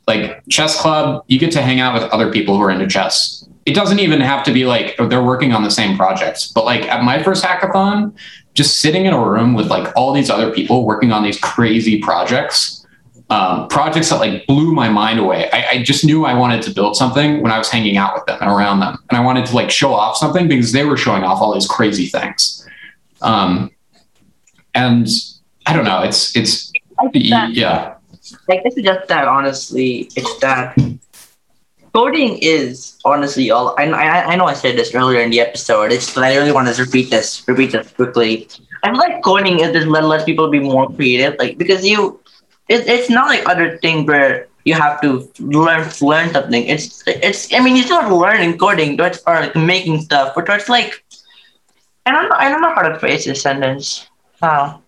Like 0.07 0.43
chess 0.49 0.81
club, 0.81 1.25
you 1.29 1.39
get 1.39 1.53
to 1.53 1.63
hang 1.63 1.81
out 1.81 1.93
with 1.93 2.11
other 2.11 2.33
people 2.33 2.57
who 2.57 2.63
are 2.63 2.71
into 2.71 2.87
chess. 2.87 3.47
It 3.67 3.75
doesn't 3.75 3.99
even 3.99 4.23
have 4.23 4.43
to 4.45 4.53
be 4.53 4.65
like 4.65 4.97
they're 4.97 5.23
working 5.23 5.53
on 5.53 5.63
the 5.63 5.71
same 5.71 5.99
projects. 5.99 6.51
But 6.51 6.65
like 6.65 6.83
at 6.85 7.05
my 7.05 7.23
first 7.23 7.45
hackathon, 7.45 8.17
just 8.55 8.79
sitting 8.79 9.05
in 9.05 9.13
a 9.13 9.23
room 9.23 9.53
with 9.53 9.67
like 9.67 9.95
all 9.95 10.15
these 10.15 10.31
other 10.31 10.51
people 10.51 10.87
working 10.87 11.13
on 11.13 11.23
these 11.23 11.39
crazy 11.39 12.01
projects 12.01 12.78
um, 13.31 13.69
projects 13.69 14.09
that 14.11 14.21
like 14.21 14.47
blew 14.47 14.73
my 14.73 14.89
mind 14.89 15.19
away. 15.19 15.51
I, 15.53 15.67
I, 15.71 15.83
just 15.83 16.03
knew 16.05 16.25
I 16.25 16.33
wanted 16.33 16.63
to 16.63 16.71
build 16.71 16.97
something 16.97 17.43
when 17.43 17.53
I 17.53 17.59
was 17.59 17.69
hanging 17.69 17.99
out 17.99 18.15
with 18.15 18.25
them 18.25 18.39
and 18.41 18.51
around 18.51 18.81
them, 18.81 18.97
and 19.11 19.19
I 19.19 19.21
wanted 19.21 19.45
to 19.47 19.55
like 19.55 19.71
show 19.71 19.93
off 19.93 20.17
something 20.17 20.49
because 20.49 20.73
they 20.73 20.85
were 20.85 20.97
showing 20.97 21.25
off 21.25 21.43
all 21.43 21.53
these 21.53 21.67
crazy 21.67 22.07
things. 22.07 22.67
Um, 23.21 23.71
and 24.75 25.07
I 25.67 25.75
don't 25.75 25.85
know. 25.85 26.03
It's 26.03 26.35
it's 26.35 26.73
that, 27.13 27.51
yeah. 27.53 27.97
Like 28.49 28.63
this 28.65 28.77
is 28.77 28.85
just 28.85 29.09
that. 29.09 29.29
Honestly, 29.29 30.11
it's 30.17 30.39
that 30.39 30.75
coding 31.93 32.39
is 32.41 32.99
honestly 33.05 33.51
all. 33.51 33.75
I, 33.79 33.85
I 33.85 34.33
I 34.33 34.37
know 34.37 34.47
I 34.47 34.55
said 34.55 34.77
this 34.77 34.95
earlier 34.95 35.21
in 35.21 35.31
the 35.31 35.41
episode. 35.41 35.93
It's 35.93 36.15
but 36.15 36.25
I 36.25 36.37
really 36.37 36.53
want 36.53 36.75
to 36.75 36.83
repeat 36.83 37.11
this 37.11 37.47
repeat 37.47 37.73
this 37.73 37.91
quickly. 37.93 38.49
I 38.83 38.89
am 38.89 38.95
like 38.95 39.23
coding 39.23 39.61
is 39.61 39.73
just 39.73 39.89
let 39.89 40.05
let 40.05 40.25
people 40.25 40.49
be 40.49 40.61
more 40.61 40.89
creative, 40.91 41.37
like 41.39 41.59
because 41.59 41.85
you, 41.87 42.21
it, 42.69 42.87
it's 42.87 43.11
not 43.11 43.29
like 43.29 43.49
other 43.49 43.79
things 43.79 44.07
where 44.07 44.49
you 44.65 44.75
have 44.75 45.01
to 45.01 45.31
learn 45.41 45.89
learn 46.01 46.33
something. 46.33 46.67
It's 46.67 47.03
it's 47.07 47.53
I 47.53 47.61
mean 47.61 47.77
you 47.77 47.83
still 47.83 48.17
learning 48.17 48.59
coding, 48.59 48.97
but 48.97 49.21
or 49.27 49.41
like 49.41 49.57
making 49.57 50.03
stuff, 50.03 50.35
but 50.35 50.49
it's 50.49 50.69
like 50.69 51.05
I 52.07 52.13
don't 52.13 52.29
know 52.29 52.37
I 52.37 52.49
don't 52.51 52.61
know 52.61 52.75
how 52.75 52.83
to 52.83 52.99
phrase 52.99 53.25
this 53.25 53.43
sentence. 53.43 54.09
Wow. 54.41 54.83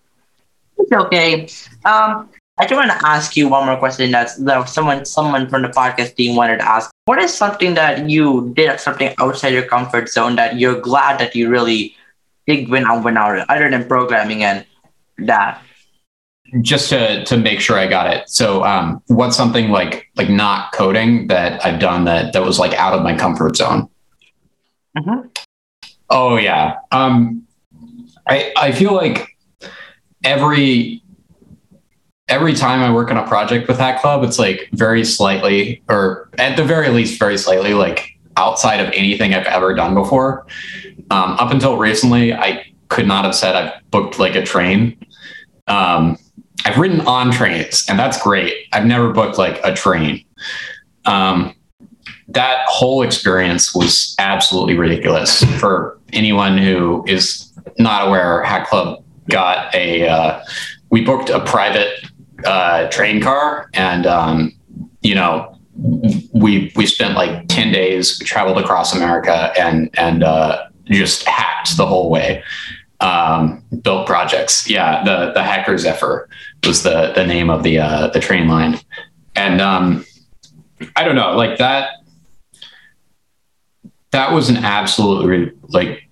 It's 0.77 0.91
okay. 0.91 1.47
Um 1.85 2.29
I 2.59 2.67
just 2.67 2.77
want 2.77 2.91
to 2.91 3.07
ask 3.07 3.35
you 3.35 3.49
one 3.49 3.65
more 3.65 3.77
question 3.77 4.11
that's 4.11 4.35
that 4.37 4.69
someone 4.69 5.05
someone 5.05 5.49
from 5.49 5.63
the 5.63 5.69
podcast 5.69 6.15
team 6.15 6.35
wanted 6.35 6.59
to 6.59 6.67
ask. 6.67 6.91
What 7.05 7.17
is 7.17 7.33
something 7.33 7.73
that 7.73 8.07
you 8.09 8.53
did 8.55 8.79
something 8.79 9.15
outside 9.17 9.53
your 9.53 9.65
comfort 9.65 10.09
zone 10.09 10.35
that 10.35 10.59
you're 10.59 10.79
glad 10.79 11.19
that 11.19 11.35
you 11.35 11.49
really 11.49 11.95
did 12.45 12.69
went 12.69 12.85
out 12.85 13.03
went 13.03 13.17
out 13.17 13.49
other 13.49 13.69
than 13.69 13.87
programming 13.87 14.43
and 14.43 14.65
that? 15.17 15.61
Just 16.61 16.89
to 16.89 17.23
to 17.25 17.37
make 17.37 17.59
sure 17.59 17.77
I 17.77 17.87
got 17.87 18.13
it. 18.13 18.29
So, 18.29 18.63
um, 18.63 19.01
what's 19.07 19.37
something 19.37 19.69
like 19.69 20.09
like 20.15 20.29
not 20.29 20.73
coding 20.73 21.27
that 21.27 21.65
I've 21.65 21.79
done 21.79 22.05
that 22.05 22.33
that 22.33 22.43
was 22.43 22.59
like 22.59 22.73
out 22.73 22.93
of 22.93 23.03
my 23.03 23.15
comfort 23.15 23.55
zone? 23.55 23.89
Mm-hmm. 24.97 25.27
Oh 26.09 26.35
yeah. 26.37 26.79
Um, 26.91 27.47
I 28.27 28.51
I 28.57 28.71
feel 28.73 28.93
like 28.93 29.37
every 30.23 31.01
every 32.27 32.53
time 32.53 32.81
I 32.81 32.91
work 32.93 33.11
on 33.11 33.17
a 33.17 33.27
project 33.27 33.67
with 33.67 33.77
Hack 33.77 34.01
Club, 34.01 34.23
it's 34.23 34.39
like 34.39 34.69
very 34.73 35.03
slightly, 35.03 35.81
or 35.89 36.29
at 36.37 36.55
the 36.57 36.63
very 36.63 36.89
least, 36.89 37.19
very 37.19 37.37
slightly 37.37 37.73
like 37.73 38.17
outside 38.37 38.79
of 38.79 38.91
anything 38.93 39.33
I've 39.33 39.47
ever 39.47 39.73
done 39.73 39.93
before. 39.93 40.45
Um, 41.09 41.31
up 41.33 41.51
until 41.51 41.77
recently, 41.77 42.33
I 42.33 42.65
could 42.87 43.05
not 43.07 43.25
have 43.25 43.35
said 43.35 43.55
I've 43.55 43.91
booked 43.91 44.17
like 44.19 44.35
a 44.35 44.43
train. 44.43 44.97
Um, 45.67 46.17
I've 46.65 46.77
ridden 46.77 47.01
on 47.01 47.31
trains, 47.31 47.85
and 47.89 47.97
that's 47.97 48.21
great. 48.21 48.53
I've 48.73 48.85
never 48.85 49.11
booked 49.11 49.37
like 49.37 49.59
a 49.63 49.73
train. 49.73 50.23
Um, 51.05 51.55
that 52.27 52.65
whole 52.67 53.03
experience 53.03 53.75
was 53.75 54.15
absolutely 54.19 54.77
ridiculous 54.77 55.43
for 55.59 55.99
anyone 56.13 56.57
who 56.57 57.03
is 57.07 57.51
not 57.77 58.07
aware. 58.07 58.43
Hack 58.43 58.67
Club 58.67 59.03
got 59.29 59.73
a 59.75 60.07
uh, 60.07 60.43
we 60.89 61.03
booked 61.03 61.29
a 61.29 61.39
private 61.41 61.89
uh, 62.45 62.87
train 62.89 63.21
car, 63.21 63.69
and 63.73 64.05
um, 64.05 64.53
you 65.01 65.15
know 65.15 65.57
we 66.33 66.71
we 66.75 66.85
spent 66.85 67.15
like 67.15 67.47
ten 67.47 67.71
days. 67.71 68.19
We 68.19 68.25
traveled 68.25 68.57
across 68.57 68.95
America 68.95 69.51
and 69.57 69.89
and 69.97 70.23
uh, 70.23 70.67
just 70.85 71.27
hacked 71.27 71.77
the 71.77 71.85
whole 71.85 72.09
way 72.09 72.43
um, 73.01 73.63
built 73.81 74.07
projects. 74.07 74.69
Yeah, 74.69 75.03
the 75.03 75.31
the 75.33 75.43
Hacker 75.43 75.77
Zephyr 75.77 76.29
was 76.65 76.83
the 76.83 77.11
the 77.13 77.25
name 77.25 77.49
of 77.49 77.63
the 77.63 77.79
uh, 77.79 78.07
the 78.07 78.19
train 78.19 78.47
line, 78.47 78.79
and 79.35 79.61
um, 79.61 80.05
I 80.95 81.03
don't 81.03 81.15
know, 81.15 81.35
like 81.35 81.57
that. 81.57 81.91
That 84.11 84.33
was 84.33 84.49
an 84.49 84.57
absolutely 84.57 85.53
like 85.69 86.09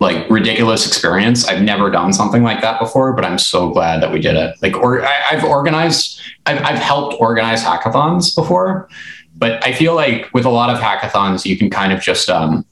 like 0.00 0.28
ridiculous 0.28 0.86
experience. 0.86 1.46
I've 1.46 1.62
never 1.62 1.90
done 1.90 2.12
something 2.12 2.42
like 2.42 2.60
that 2.60 2.78
before, 2.78 3.12
but 3.12 3.24
I'm 3.24 3.38
so 3.38 3.70
glad 3.70 4.02
that 4.02 4.12
we 4.12 4.20
did 4.20 4.36
it. 4.36 4.56
Like, 4.60 4.76
or 4.76 5.02
I, 5.02 5.06
have 5.06 5.44
organized, 5.44 6.20
I've, 6.44 6.62
I've 6.62 6.78
helped 6.78 7.16
organize 7.18 7.62
hackathons 7.62 8.34
before, 8.34 8.88
but 9.36 9.64
I 9.64 9.72
feel 9.72 9.94
like 9.94 10.28
with 10.34 10.44
a 10.44 10.50
lot 10.50 10.68
of 10.68 10.78
hackathons, 10.78 11.46
you 11.46 11.56
can 11.56 11.70
kind 11.70 11.94
of 11.94 12.00
just 12.00 12.28
um, 12.28 12.64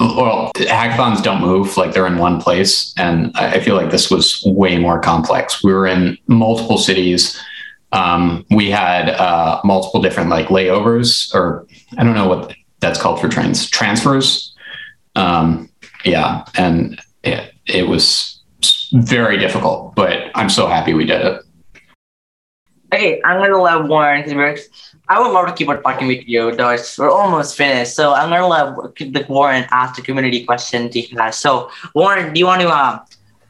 well, 0.00 0.50
hackathons 0.54 1.22
don't 1.22 1.40
move 1.40 1.76
like 1.76 1.92
they're 1.92 2.06
in 2.06 2.16
one 2.16 2.40
place. 2.40 2.94
And 2.96 3.36
I 3.36 3.60
feel 3.60 3.76
like 3.76 3.90
this 3.90 4.10
was 4.10 4.42
way 4.46 4.78
more 4.78 4.98
complex. 4.98 5.62
We 5.62 5.72
were 5.72 5.86
in 5.86 6.16
multiple 6.26 6.78
cities. 6.78 7.38
Um, 7.92 8.46
we 8.50 8.70
had 8.70 9.10
uh, 9.10 9.60
multiple 9.62 10.00
different 10.00 10.30
like 10.30 10.46
layovers, 10.46 11.34
or 11.34 11.66
I 11.98 12.04
don't 12.04 12.14
know 12.14 12.28
what 12.28 12.54
that's 12.80 13.00
called 13.00 13.20
for 13.20 13.28
trains, 13.28 13.68
transfers. 13.68 14.54
Um, 15.16 15.68
yeah. 16.04 16.44
And 16.56 17.00
it, 17.22 17.52
it 17.66 17.88
was 17.88 18.40
very 18.92 19.38
difficult, 19.38 19.94
but 19.94 20.30
I'm 20.34 20.48
so 20.48 20.66
happy 20.66 20.94
we 20.94 21.04
did 21.04 21.20
it. 21.20 21.42
Okay, 22.92 23.20
I'm 23.24 23.40
gonna 23.40 23.62
let 23.62 23.84
Warren 23.84 24.24
because 24.24 24.68
I 25.10 25.18
would 25.18 25.32
love 25.32 25.48
to 25.48 25.52
keep 25.52 25.68
on 25.68 25.82
talking 25.82 26.06
with 26.06 26.26
you, 26.28 26.54
though 26.54 26.70
it's, 26.70 26.96
we're 26.96 27.10
almost 27.10 27.56
finished. 27.56 27.96
So 27.96 28.14
I'm 28.14 28.30
gonna 28.30 28.46
let 28.46 28.94
the 28.94 29.26
Warren 29.28 29.66
ask 29.72 29.96
the 29.96 30.02
community 30.02 30.44
question 30.44 30.88
he 30.92 31.12
has. 31.18 31.36
So 31.36 31.68
Warren, 31.96 32.32
do 32.32 32.38
you 32.38 32.46
want 32.46 32.62
to 32.62 32.68
uh, 32.68 33.00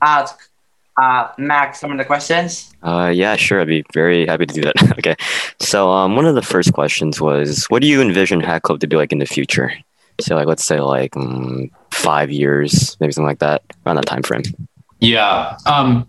ask 0.00 0.38
uh, 0.96 1.28
Max 1.36 1.78
some 1.78 1.92
of 1.92 1.98
the 1.98 2.06
questions? 2.06 2.72
Uh, 2.82 3.12
yeah, 3.14 3.36
sure. 3.36 3.60
I'd 3.60 3.66
be 3.66 3.84
very 3.92 4.26
happy 4.26 4.46
to 4.46 4.54
do 4.54 4.62
that. 4.62 4.98
okay. 4.98 5.16
So 5.60 5.90
um, 5.90 6.16
one 6.16 6.24
of 6.24 6.34
the 6.34 6.42
first 6.42 6.72
questions 6.72 7.20
was, 7.20 7.66
what 7.66 7.82
do 7.82 7.88
you 7.88 8.00
envision 8.00 8.40
Hack 8.40 8.62
Club 8.62 8.80
to 8.80 8.86
be 8.86 8.96
like 8.96 9.12
in 9.12 9.18
the 9.18 9.26
future? 9.26 9.70
So 10.18 10.36
like, 10.36 10.46
let's 10.46 10.64
say 10.64 10.80
like 10.80 11.14
um, 11.14 11.70
five 11.90 12.30
years, 12.30 12.96
maybe 13.00 13.12
something 13.12 13.28
like 13.28 13.40
that, 13.40 13.62
around 13.84 13.96
that 13.96 14.06
time 14.06 14.22
frame. 14.22 14.44
Yeah. 15.00 15.58
Um, 15.66 16.06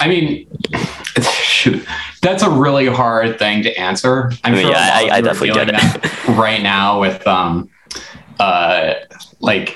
I 0.00 0.08
mean, 0.08 0.48
shoot, 1.42 1.86
that's 2.26 2.42
a 2.42 2.50
really 2.50 2.86
hard 2.86 3.38
thing 3.38 3.62
to 3.62 3.78
answer. 3.78 4.32
I'm 4.42 4.52
I 4.52 4.56
mean, 4.56 4.62
sure 4.62 4.72
yeah, 4.72 4.90
I, 4.92 5.16
I 5.16 5.20
definitely 5.20 5.52
get 5.52 5.68
it 5.72 6.28
right 6.30 6.60
now 6.60 7.00
with 7.00 7.24
um, 7.26 7.70
uh, 8.40 8.94
like, 9.40 9.74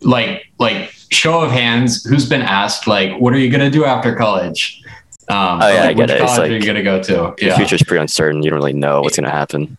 like, 0.00 0.46
like 0.58 0.92
show 1.10 1.40
of 1.40 1.50
hands, 1.50 2.04
who's 2.04 2.28
been 2.28 2.42
asked 2.42 2.86
like, 2.86 3.18
what 3.20 3.32
are 3.34 3.38
you 3.38 3.50
gonna 3.50 3.70
do 3.70 3.84
after 3.84 4.14
college? 4.14 4.82
Um, 5.28 5.60
oh 5.60 5.68
yeah, 5.68 5.80
like, 5.80 5.90
I 5.90 5.92
get 5.94 6.10
it. 6.10 6.18
College 6.20 6.38
like, 6.38 6.50
are 6.50 6.54
you 6.54 6.64
gonna 6.64 6.82
go 6.82 7.02
to? 7.02 7.34
Yeah. 7.38 7.50
The 7.50 7.56
future's 7.56 7.82
pretty 7.82 8.00
uncertain. 8.00 8.42
You 8.42 8.50
don't 8.50 8.58
really 8.58 8.72
know 8.72 9.02
what's 9.02 9.16
gonna 9.16 9.30
happen. 9.30 9.76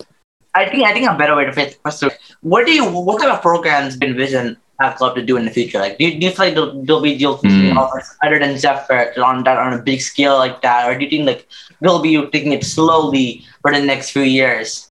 I 0.55 0.67
think 0.69 0.83
I 0.85 0.93
think 0.93 1.09
a 1.09 1.15
better 1.15 1.35
way 1.35 1.45
to 1.45 1.53
phrase 1.53 1.73
the 1.73 1.79
question: 1.79 2.11
What 2.41 2.65
do 2.65 2.73
you? 2.73 2.85
What 2.85 3.19
kind 3.19 3.31
of 3.31 3.41
programs 3.41 3.95
been 3.95 4.11
envision 4.11 4.57
Hack 4.79 4.97
Club 4.97 5.15
to 5.15 5.21
do 5.21 5.37
in 5.37 5.45
the 5.45 5.51
future? 5.51 5.79
Like, 5.79 5.97
do 5.97 6.05
you, 6.05 6.19
do 6.19 6.25
you 6.25 6.31
feel 6.31 6.45
like 6.45 6.53
there'll, 6.55 6.83
there'll 6.83 7.01
be 7.01 7.17
deals 7.17 7.41
mm. 7.41 7.75
other 8.23 8.39
than 8.39 8.57
Zephyr 8.57 9.13
on 9.21 9.43
that 9.43 9.57
on 9.57 9.73
a 9.73 9.81
big 9.81 10.01
scale 10.01 10.37
like 10.37 10.61
that, 10.61 10.89
or 10.89 10.97
do 10.97 11.03
you 11.03 11.09
think 11.09 11.25
like 11.25 11.47
they'll 11.81 12.01
be 12.01 12.25
taking 12.31 12.53
it 12.53 12.63
slowly 12.63 13.43
for 13.61 13.73
the 13.73 13.81
next 13.81 14.11
few 14.11 14.23
years? 14.23 14.89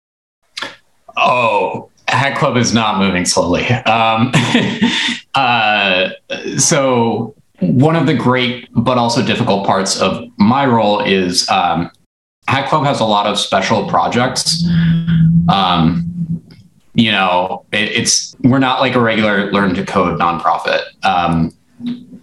Oh, 1.18 1.90
Hack 2.08 2.38
Club 2.38 2.58
is 2.58 2.74
not 2.74 3.00
moving 3.00 3.26
slowly. 3.26 3.68
Um, 3.68 4.32
uh, 5.34 6.10
so 6.58 7.36
one 7.60 7.96
of 7.96 8.06
the 8.06 8.14
great 8.14 8.68
but 8.74 8.98
also 8.98 9.24
difficult 9.24 9.66
parts 9.66 10.00
of 10.00 10.24
my 10.38 10.66
role 10.66 11.00
is 11.00 11.48
um, 11.50 11.92
Hack 12.48 12.70
Club 12.70 12.86
has 12.86 13.00
a 13.00 13.06
lot 13.06 13.28
of 13.28 13.40
special 13.40 13.88
projects. 13.88 14.66
Um, 15.50 16.08
you 16.94 17.12
know, 17.12 17.66
it, 17.72 17.92
it's 17.92 18.36
we're 18.42 18.60
not 18.60 18.80
like 18.80 18.96
a 18.96 19.00
regular 19.00 19.52
learn 19.52 19.74
to 19.76 19.86
code 19.86 20.20
nonprofit. 20.20 20.82
Um, 21.04 21.54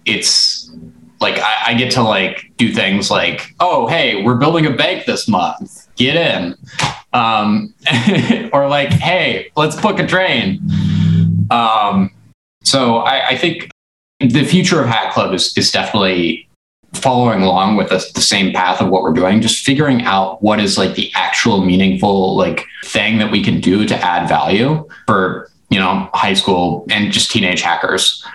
it's 0.05 0.71
like 1.19 1.37
I, 1.37 1.71
I, 1.71 1.73
get 1.73 1.91
to 1.93 2.01
like 2.01 2.51
do 2.57 2.71
things 2.71 3.11
like, 3.11 3.53
oh, 3.59 3.87
hey, 3.87 4.23
we're 4.23 4.37
building 4.37 4.65
a 4.65 4.71
bank 4.71 5.05
this 5.05 5.27
month. 5.27 5.87
Get 5.95 6.15
in. 6.15 6.55
Um, 7.11 7.73
or 8.53 8.67
like, 8.69 8.89
hey, 8.89 9.51
let's 9.55 9.79
book 9.79 9.99
a 9.99 10.07
train. 10.07 10.61
Um, 11.51 12.11
so 12.63 12.97
I, 12.97 13.29
I 13.29 13.37
think 13.37 13.69
the 14.19 14.43
future 14.43 14.81
of 14.81 14.87
Hack 14.87 15.13
Club 15.13 15.33
is, 15.33 15.57
is 15.57 15.71
definitely 15.71 16.48
following 16.93 17.41
along 17.41 17.75
with 17.75 17.89
the, 17.89 18.05
the 18.15 18.21
same 18.21 18.53
path 18.53 18.81
of 18.81 18.89
what 18.89 19.03
we're 19.03 19.13
doing, 19.13 19.41
just 19.41 19.65
figuring 19.65 20.01
out 20.03 20.41
what 20.41 20.59
is 20.59 20.77
like 20.77 20.95
the 20.95 21.11
actual 21.15 21.63
meaningful 21.63 22.35
like 22.35 22.65
thing 22.83 23.17
that 23.19 23.31
we 23.31 23.43
can 23.43 23.59
do 23.59 23.85
to 23.85 23.95
add 23.95 24.27
value 24.27 24.87
for 25.07 25.49
you 25.69 25.79
know 25.79 26.09
high 26.13 26.33
school 26.33 26.85
and 26.89 27.11
just 27.11 27.31
teenage 27.31 27.61
hackers. 27.61 28.25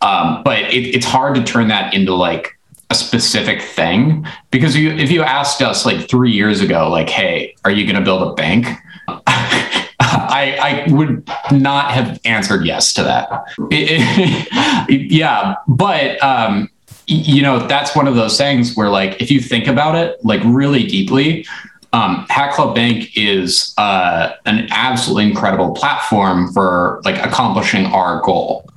Um, 0.00 0.42
but 0.44 0.60
it, 0.72 0.94
it's 0.94 1.06
hard 1.06 1.34
to 1.36 1.42
turn 1.42 1.68
that 1.68 1.94
into 1.94 2.14
like 2.14 2.58
a 2.90 2.94
specific 2.94 3.62
thing 3.62 4.26
because 4.50 4.76
you, 4.76 4.90
if 4.90 5.10
you 5.10 5.22
asked 5.22 5.62
us 5.62 5.86
like 5.86 6.08
three 6.08 6.30
years 6.30 6.60
ago, 6.60 6.88
like, 6.88 7.08
hey, 7.08 7.56
are 7.64 7.70
you 7.70 7.84
going 7.84 7.96
to 7.96 8.02
build 8.02 8.30
a 8.30 8.34
bank? 8.34 8.66
I, 10.06 10.84
I 10.88 10.92
would 10.92 11.28
not 11.50 11.90
have 11.90 12.20
answered 12.24 12.64
yes 12.64 12.92
to 12.94 13.02
that. 13.02 13.44
It, 13.70 14.86
it, 14.88 15.12
yeah, 15.12 15.56
but 15.66 16.22
um, 16.22 16.70
you 17.06 17.42
know, 17.42 17.66
that's 17.66 17.94
one 17.94 18.08
of 18.08 18.14
those 18.14 18.38
things 18.38 18.74
where, 18.74 18.88
like, 18.88 19.20
if 19.20 19.30
you 19.30 19.40
think 19.40 19.66
about 19.66 19.94
it, 19.94 20.24
like, 20.24 20.40
really 20.44 20.86
deeply, 20.86 21.46
um, 21.94 22.26
Hack 22.28 22.54
Club 22.54 22.74
Bank 22.74 23.16
is 23.16 23.72
uh, 23.78 24.32
an 24.46 24.66
absolutely 24.72 25.30
incredible 25.30 25.72
platform 25.74 26.52
for 26.52 27.00
like 27.04 27.24
accomplishing 27.24 27.86
our 27.86 28.20
goal, 28.22 28.68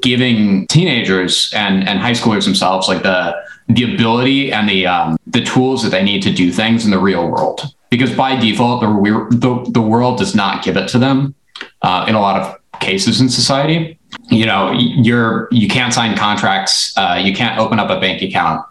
giving 0.00 0.68
teenagers 0.68 1.52
and 1.56 1.88
and 1.88 1.98
high 1.98 2.12
schoolers 2.12 2.44
themselves 2.44 2.86
like 2.86 3.02
the 3.02 3.34
the 3.68 3.92
ability 3.92 4.52
and 4.52 4.68
the 4.68 4.86
um, 4.86 5.16
the 5.26 5.42
tools 5.42 5.82
that 5.82 5.90
they 5.90 6.04
need 6.04 6.22
to 6.22 6.32
do 6.32 6.52
things 6.52 6.84
in 6.84 6.92
the 6.92 7.00
real 7.00 7.28
world. 7.28 7.62
Because 7.90 8.14
by 8.14 8.36
default, 8.36 8.80
the 8.80 9.26
the, 9.36 9.70
the 9.72 9.82
world 9.82 10.18
does 10.18 10.36
not 10.36 10.62
give 10.62 10.76
it 10.76 10.88
to 10.90 11.00
them 11.00 11.34
uh, 11.82 12.04
in 12.06 12.14
a 12.14 12.20
lot 12.20 12.40
of 12.40 12.78
cases 12.78 13.20
in 13.20 13.28
society. 13.28 13.98
You 14.30 14.46
know, 14.46 14.72
you're 14.72 15.48
you 15.50 15.68
can't 15.68 15.92
sign 15.92 16.16
contracts, 16.16 16.96
uh, 16.96 17.20
you 17.22 17.34
can't 17.34 17.58
open 17.58 17.78
up 17.78 17.90
a 17.90 18.00
bank 18.00 18.22
account, 18.22 18.64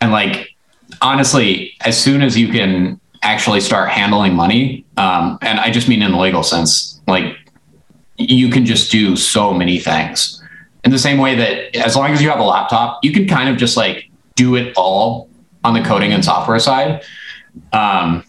and 0.00 0.12
like 0.12 0.54
honestly, 1.00 1.74
as 1.82 2.00
soon 2.00 2.22
as 2.22 2.36
you 2.36 2.48
can 2.48 3.00
actually 3.22 3.60
start 3.60 3.90
handling 3.90 4.34
money, 4.34 4.84
um, 4.96 5.38
and 5.42 5.60
I 5.60 5.70
just 5.70 5.88
mean 5.88 6.02
in 6.02 6.12
the 6.12 6.18
legal 6.18 6.42
sense, 6.42 7.00
like 7.06 7.36
you 8.16 8.50
can 8.50 8.66
just 8.66 8.90
do 8.90 9.16
so 9.16 9.52
many 9.52 9.78
things. 9.78 10.42
In 10.84 10.90
the 10.90 10.98
same 10.98 11.18
way 11.18 11.34
that 11.36 11.76
as 11.76 11.96
long 11.96 12.10
as 12.10 12.22
you 12.22 12.30
have 12.30 12.40
a 12.40 12.44
laptop, 12.44 13.04
you 13.04 13.12
can 13.12 13.26
kind 13.26 13.48
of 13.48 13.56
just 13.56 13.76
like 13.76 14.10
do 14.34 14.56
it 14.56 14.72
all 14.76 15.28
on 15.64 15.74
the 15.74 15.82
coding 15.82 16.12
and 16.12 16.24
software 16.24 16.58
side. 16.58 17.02
Um, 17.72 18.24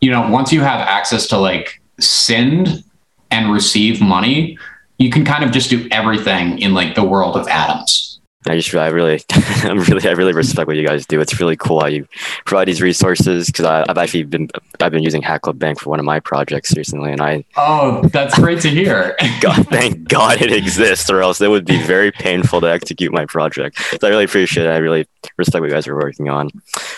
you 0.00 0.10
know, 0.10 0.28
once 0.28 0.52
you 0.52 0.60
have 0.60 0.80
access 0.80 1.26
to 1.28 1.38
like 1.38 1.80
send 1.98 2.84
and 3.30 3.52
receive 3.52 4.00
money, 4.00 4.58
you 4.98 5.10
can 5.10 5.24
kind 5.24 5.44
of 5.44 5.50
just 5.50 5.70
do 5.70 5.88
everything 5.90 6.58
in 6.58 6.74
like 6.74 6.94
the 6.94 7.04
world 7.04 7.36
of 7.36 7.48
atoms. 7.48 8.13
I 8.46 8.56
just 8.56 8.74
I 8.74 8.88
really 8.88 9.22
I'm 9.64 9.80
really 9.80 10.06
I 10.06 10.12
really 10.12 10.32
respect 10.32 10.66
what 10.66 10.76
you 10.76 10.86
guys 10.86 11.06
do. 11.06 11.20
It's 11.20 11.40
really 11.40 11.56
cool 11.56 11.80
how 11.80 11.86
you 11.86 12.06
provide 12.44 12.68
these 12.68 12.82
resources 12.82 13.46
because 13.46 13.64
I've 13.64 13.96
actually 13.96 14.24
been 14.24 14.50
I've 14.80 14.92
been 14.92 15.02
using 15.02 15.22
Hack 15.22 15.42
Club 15.42 15.58
Bank 15.58 15.80
for 15.80 15.90
one 15.90 15.98
of 15.98 16.04
my 16.04 16.20
projects 16.20 16.76
recently, 16.76 17.12
and 17.12 17.22
I 17.22 17.44
oh 17.56 18.02
that's 18.08 18.38
great 18.38 18.60
to 18.62 18.68
hear. 18.68 19.16
God, 19.40 19.66
thank 19.68 20.08
God 20.08 20.42
it 20.42 20.52
exists, 20.52 21.08
or 21.10 21.22
else 21.22 21.40
it 21.40 21.48
would 21.48 21.64
be 21.64 21.80
very 21.82 22.12
painful 22.12 22.60
to 22.60 22.66
execute 22.66 23.12
my 23.12 23.24
project. 23.24 23.78
So 23.78 24.06
I 24.06 24.10
really 24.10 24.24
appreciate 24.24 24.66
it. 24.66 24.70
I 24.70 24.78
really 24.78 25.06
respect 25.38 25.60
what 25.60 25.68
you 25.68 25.74
guys 25.74 25.88
are 25.88 25.96
working 25.96 26.28
on. 26.28 26.50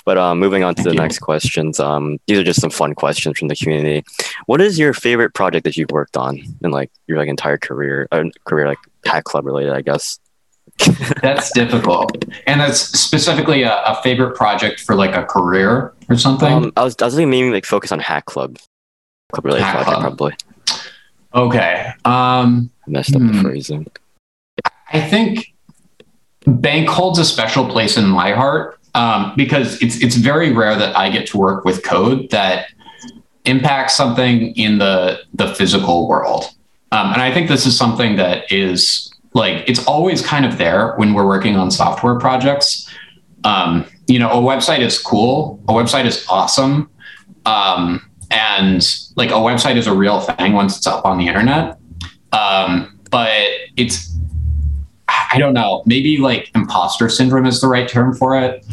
But 0.05 0.19
um, 0.19 0.39
moving 0.39 0.65
on 0.65 0.75
to 0.75 0.83
thank 0.83 0.89
the 0.89 0.95
you. 0.95 1.01
next 1.01 1.21
questions. 1.21 1.79
Um, 1.79 2.19
these 2.27 2.39
are 2.39 2.45
just 2.45 2.61
some 2.61 2.71
fun 2.71 2.95
questions 2.95 3.39
from 3.39 3.49
the 3.49 3.57
community. 3.57 4.05
What 4.47 4.61
is 4.61 4.79
your 4.79 4.93
favorite 4.93 5.35
project 5.35 5.65
that 5.65 5.77
you've 5.77 5.91
worked 5.91 6.17
on 6.17 6.41
in 6.63 6.71
like 6.71 6.91
your 7.07 7.19
like 7.19 7.29
entire 7.29 7.59
career, 7.59 8.09
uh, 8.11 8.25
career 8.45 8.67
like 8.67 8.79
Hack 9.05 9.25
Club 9.25 9.47
related, 9.47 9.73
I 9.73 9.83
guess? 9.83 10.19
That's 11.23 11.51
difficult. 11.53 12.25
And 12.47 12.61
that's 12.61 12.81
specifically 12.81 13.63
a, 13.63 13.83
a, 13.85 14.01
favorite 14.03 14.37
project 14.37 14.81
for 14.81 14.95
like 14.95 15.15
a 15.15 15.25
career 15.25 15.95
or 16.09 16.17
something. 16.17 16.53
Um, 16.53 16.73
I 16.77 16.85
was 16.85 16.97
I 17.01 17.07
was 17.07 17.15
thinking 17.15 17.31
maybe 17.31 17.51
like 17.51 17.65
focus 17.65 17.93
on 17.93 17.99
Hack 17.99 18.27
Club, 18.27 18.59
club 19.33 19.45
related 19.45 19.65
Hack 19.65 19.85
project 19.85 20.17
Club. 20.17 20.19
probably. 20.19 20.37
Okay. 21.35 21.93
Um, 22.05 22.71
I 22.87 22.91
messed 22.91 23.15
up 23.15 23.23
hmm. 23.23 23.33
the 23.33 23.43
phrasing. 23.43 23.87
I 24.93 25.01
think 25.01 25.55
bank 26.47 26.89
holds 26.89 27.19
a 27.19 27.25
special 27.25 27.69
place 27.69 27.97
in 27.97 28.07
my 28.07 28.33
heart 28.33 28.79
um, 28.95 29.33
because 29.37 29.81
it's 29.83 30.01
it's 30.03 30.17
very 30.17 30.53
rare 30.53 30.77
that 30.77 30.97
I 30.97 31.11
get 31.11 31.27
to 31.29 31.39
work 31.39 31.65
with 31.65 31.83
code 31.83 32.31
that 32.31 32.69
impacts 33.45 33.95
something 33.95 34.55
in 34.57 34.79
the 34.79 35.21
the 35.35 35.55
physical 35.55 36.09
world. 36.09 36.45
Um, 36.93 37.13
and 37.13 37.21
I 37.21 37.33
think 37.33 37.49
this 37.49 37.67
is 37.67 37.77
something 37.77 38.17
that 38.17 38.51
is 38.53 39.13
like 39.37 39.69
it's 39.69 39.87
always 39.87 40.27
kind 40.27 40.47
of 40.47 40.57
there 40.57 40.95
when 40.97 41.13
we're 41.13 41.27
working 41.27 41.57
on 41.57 41.71
software 41.71 42.19
projects. 42.19 42.91
Um, 43.45 43.85
you 44.09 44.19
know, 44.19 44.31
a 44.31 44.37
website 44.37 44.81
is 44.81 44.99
cool. 44.99 45.63
A 45.69 45.73
website 45.73 46.07
is 46.07 46.27
awesome. 46.29 46.89
Um, 47.45 48.11
and 48.31 48.83
like 49.15 49.31
a 49.31 49.35
website 49.35 49.77
is 49.77 49.87
a 49.87 49.95
real 49.95 50.21
thing 50.21 50.55
once 50.55 50.79
it's 50.79 50.87
up 50.87 51.05
on 51.05 51.19
the 51.19 51.29
internet. 51.29 51.79
Um, 52.33 52.99
but 53.11 53.47
it's, 53.77 54.17
I 55.07 55.37
don't 55.39 55.53
know, 55.53 55.83
maybe 55.85 56.17
like 56.17 56.51
imposter 56.55 57.11
syndrome 57.11 57.45
is 57.45 57.61
the 57.61 57.69
right 57.69 57.87
term 57.87 58.15
for 58.15 58.41
it. 58.41 58.65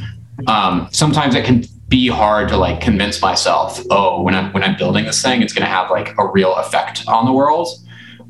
Um, 0.48 0.88
sometimes 0.92 1.36
it 1.36 1.44
can 1.44 1.66
be 1.90 2.08
hard 2.08 2.48
to 2.50 2.58
like 2.58 2.80
convince 2.80 3.22
myself, 3.22 3.82
oh, 3.92 4.22
when 4.22 4.34
I'm 4.34 4.52
when 4.54 4.64
I'm 4.64 4.78
building 4.78 5.04
this 5.04 5.22
thing, 5.22 5.42
it's 5.42 5.52
going 5.52 5.66
to 5.66 5.70
have 5.70 5.92
like 5.92 6.18
a 6.18 6.26
real 6.26 6.56
effect 6.56 7.04
on 7.08 7.26
the 7.26 7.34
world. 7.34 7.68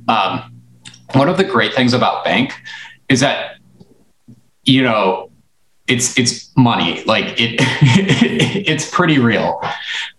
Um, 0.07 0.52
one 1.13 1.29
of 1.29 1.37
the 1.37 1.43
great 1.43 1.73
things 1.73 1.93
about 1.93 2.23
bank 2.23 2.53
is 3.09 3.19
that 3.19 3.57
you 4.63 4.83
know 4.83 5.29
it's 5.87 6.17
it's 6.17 6.55
money. 6.55 7.03
Like 7.05 7.39
it 7.39 7.55
it's 8.67 8.89
pretty 8.89 9.19
real. 9.19 9.61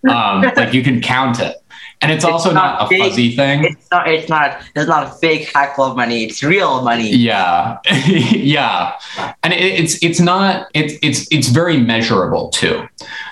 Um 0.09 0.43
like 0.57 0.75
you 0.75 0.83
can 0.83 1.01
count 1.01 1.41
it. 1.41 1.57
And 2.01 2.13
it's, 2.13 2.23
it's 2.23 2.31
also 2.31 2.53
not, 2.53 2.81
not, 2.81 2.93
a 2.93 2.99
fuzzy 2.99 3.35
thing. 3.35 3.65
It's 3.65 3.91
not 3.91 4.09
it's 4.09 4.29
not 4.29 4.63
it's 4.77 4.89
not 4.89 5.07
a 5.07 5.11
fake 5.11 5.51
hack 5.55 5.75
club 5.75 5.97
money. 5.97 6.25
It's 6.25 6.43
real 6.43 6.83
money. 6.83 7.11
Yeah. 7.11 7.79
Yeah. 8.07 8.99
And 9.43 9.53
it, 9.55 9.81
it's 9.81 10.03
it's 10.03 10.21
not 10.21 10.69
it's 10.75 10.95
it's 11.03 11.27
it's 11.31 11.49
very 11.49 11.79
measurable 11.79 12.51
too. 12.51 12.87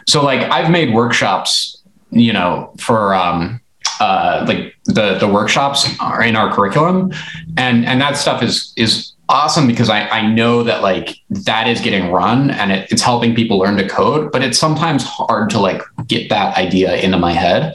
So 0.09 0.25
like 0.25 0.41
i've 0.51 0.71
made 0.71 0.95
workshops 0.95 1.83
you 2.11 2.33
know 2.33 2.73
for 2.79 3.15
um 3.15 3.62
uh, 4.01 4.45
like 4.47 4.75
the 4.85 5.19
the 5.19 5.29
workshops 5.29 5.89
are 6.01 6.23
in 6.23 6.37
our 6.37 6.53
curriculum, 6.53 7.13
and 7.57 7.85
and 7.85 8.01
that 8.01 8.17
stuff 8.17 8.43
is 8.43 8.73
is 8.77 9.13
awesome 9.29 9.67
because 9.67 9.89
I 9.89 10.09
I 10.09 10.27
know 10.27 10.63
that 10.63 10.83
like 10.83 11.17
that 11.31 11.69
is 11.69 11.81
getting 11.81 12.11
run 12.11 12.51
and 12.51 12.73
it, 12.73 12.91
it's 12.91 13.03
helping 13.03 13.35
people 13.35 13.59
learn 13.59 13.77
to 13.77 13.89
code, 13.89 14.33
but 14.33 14.43
it's 14.43 14.59
sometimes 14.59 15.05
hard 15.05 15.51
to 15.51 15.59
like 15.59 15.83
get 16.07 16.29
that 16.29 16.57
idea 16.57 16.97
into 16.97 17.19
my 17.19 17.33
head. 17.33 17.75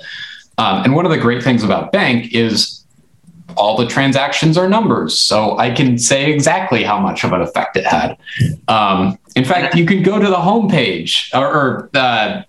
Um, 0.58 0.84
and 0.84 0.95
one 0.95 1.06
of 1.06 1.12
the 1.12 1.17
great 1.17 1.43
things 1.43 1.63
about 1.63 1.91
Bank 1.91 2.34
is 2.34 2.84
all 3.56 3.77
the 3.77 3.88
transactions 3.88 4.58
are 4.58 4.69
numbers, 4.69 5.17
so 5.17 5.58
I 5.58 5.71
can 5.71 5.97
say 5.97 6.32
exactly 6.32 6.84
how 6.84 6.99
much 6.99 7.23
of 7.23 7.32
an 7.32 7.41
effect 7.41 7.77
it 7.77 7.86
had. 7.86 8.17
Um, 8.67 9.17
in 9.36 9.45
fact, 9.45 9.75
you 9.75 9.86
can 9.86 10.03
go 10.03 10.19
to 10.19 10.27
the 10.27 10.36
homepage 10.36 11.34
or, 11.34 11.47
or 11.47 11.89
uh, 11.93 12.43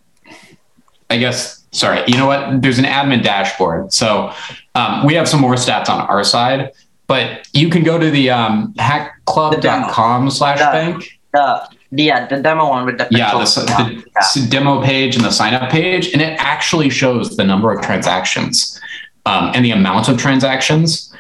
I 1.10 1.18
guess 1.18 1.57
sorry, 1.72 2.02
you 2.06 2.16
know 2.16 2.26
what? 2.26 2.62
There's 2.62 2.78
an 2.78 2.84
admin 2.84 3.22
dashboard. 3.22 3.92
So 3.92 4.32
um, 4.74 5.04
we 5.06 5.14
have 5.14 5.28
some 5.28 5.40
more 5.40 5.54
stats 5.54 5.88
on 5.88 6.00
our 6.08 6.24
side, 6.24 6.72
but 7.06 7.46
you 7.52 7.68
can 7.68 7.82
go 7.82 7.98
to 7.98 8.10
the 8.10 8.30
um, 8.30 8.74
hackclub.com 8.74 10.30
slash 10.30 10.58
bank. 10.58 11.18
The, 11.32 11.68
yeah, 11.90 12.26
the 12.26 12.40
demo 12.40 12.68
one 12.68 12.86
with 12.86 12.98
the 12.98 13.08
yeah, 13.10 13.32
the, 13.32 13.44
the 13.44 14.40
yeah. 14.40 14.48
demo 14.48 14.82
page 14.82 15.16
and 15.16 15.24
the 15.24 15.30
sign 15.30 15.54
up 15.54 15.70
page, 15.70 16.12
and 16.12 16.20
it 16.20 16.38
actually 16.38 16.90
shows 16.90 17.36
the 17.36 17.44
number 17.44 17.72
of 17.72 17.82
transactions 17.82 18.80
um, 19.26 19.52
and 19.54 19.64
the 19.64 19.70
amount 19.70 20.08
of 20.08 20.18
transactions. 20.18 21.12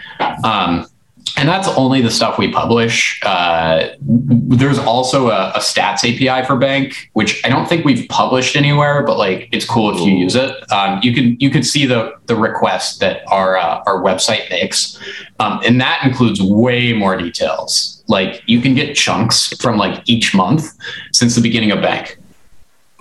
Um, 0.44 0.86
and 1.36 1.48
that's 1.48 1.68
only 1.68 2.00
the 2.00 2.10
stuff 2.10 2.38
we 2.38 2.50
publish. 2.50 3.20
Uh, 3.24 3.88
there's 4.00 4.78
also 4.78 5.28
a, 5.28 5.50
a, 5.54 5.58
stats 5.58 5.98
API 6.04 6.46
for 6.46 6.56
Bank, 6.56 7.10
which 7.12 7.44
I 7.44 7.48
don't 7.48 7.68
think 7.68 7.84
we've 7.84 8.08
published 8.08 8.56
anywhere, 8.56 9.02
but 9.02 9.18
like 9.18 9.48
it's 9.52 9.64
cool 9.64 9.94
if 9.94 10.00
you 10.00 10.12
use 10.12 10.34
it. 10.34 10.50
Um, 10.72 11.00
you 11.02 11.14
can 11.14 11.36
you 11.40 11.50
can 11.50 11.62
see 11.62 11.86
the 11.86 12.14
the 12.26 12.36
request 12.36 13.00
that 13.00 13.22
our 13.28 13.56
uh, 13.56 13.82
our 13.86 14.02
website 14.02 14.48
makes, 14.50 14.98
um, 15.40 15.60
and 15.64 15.80
that 15.80 16.04
includes 16.04 16.40
way 16.40 16.92
more 16.92 17.16
details. 17.16 18.02
Like 18.08 18.42
you 18.46 18.60
can 18.60 18.74
get 18.74 18.96
chunks 18.96 19.54
from 19.60 19.76
like 19.76 20.02
each 20.06 20.34
month 20.34 20.72
since 21.12 21.34
the 21.34 21.42
beginning 21.42 21.70
of 21.72 21.82
Bank. 21.82 22.18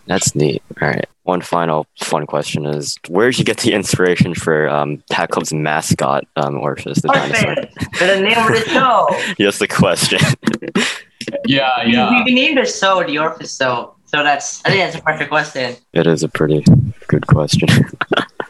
That's 0.06 0.36
neat. 0.36 0.64
All 0.82 0.88
right 0.88 1.08
one 1.28 1.42
final 1.42 1.86
fun 2.00 2.26
question 2.26 2.66
is 2.66 2.98
where 3.10 3.30
did 3.30 3.40
you 3.40 3.44
get 3.44 3.58
the 3.58 3.74
inspiration 3.74 4.34
for 4.34 4.70
um, 4.70 5.04
Hack 5.12 5.32
Club's 5.32 5.54
mascot, 5.54 6.26
um, 6.38 6.58
Orpheus 6.58 7.02
the 7.02 7.10
dinosaur? 7.10 7.56
the 8.00 8.22
name 8.22 8.38
of 8.38 8.48
the 8.48 8.64
show. 8.70 9.08
yes, 9.38 9.60
the 9.60 9.68
question. 9.68 10.20
yeah, 11.46 11.84
yeah. 11.84 12.10
We, 12.12 12.24
we 12.24 12.34
named 12.34 12.58
the 12.58 12.66
show 12.66 13.04
the 13.04 13.20
Orpheus 13.20 13.58
show. 13.58 13.96
So 14.06 14.24
that's 14.24 14.64
I 14.66 14.70
think 14.70 14.84
that's 14.84 14.96
a 14.96 15.02
perfect 15.02 15.30
question. 15.30 15.76
It 15.92 16.08
is 16.08 16.24
a 16.24 16.30
pretty 16.30 16.64
good 17.08 17.28
question. 17.28 17.68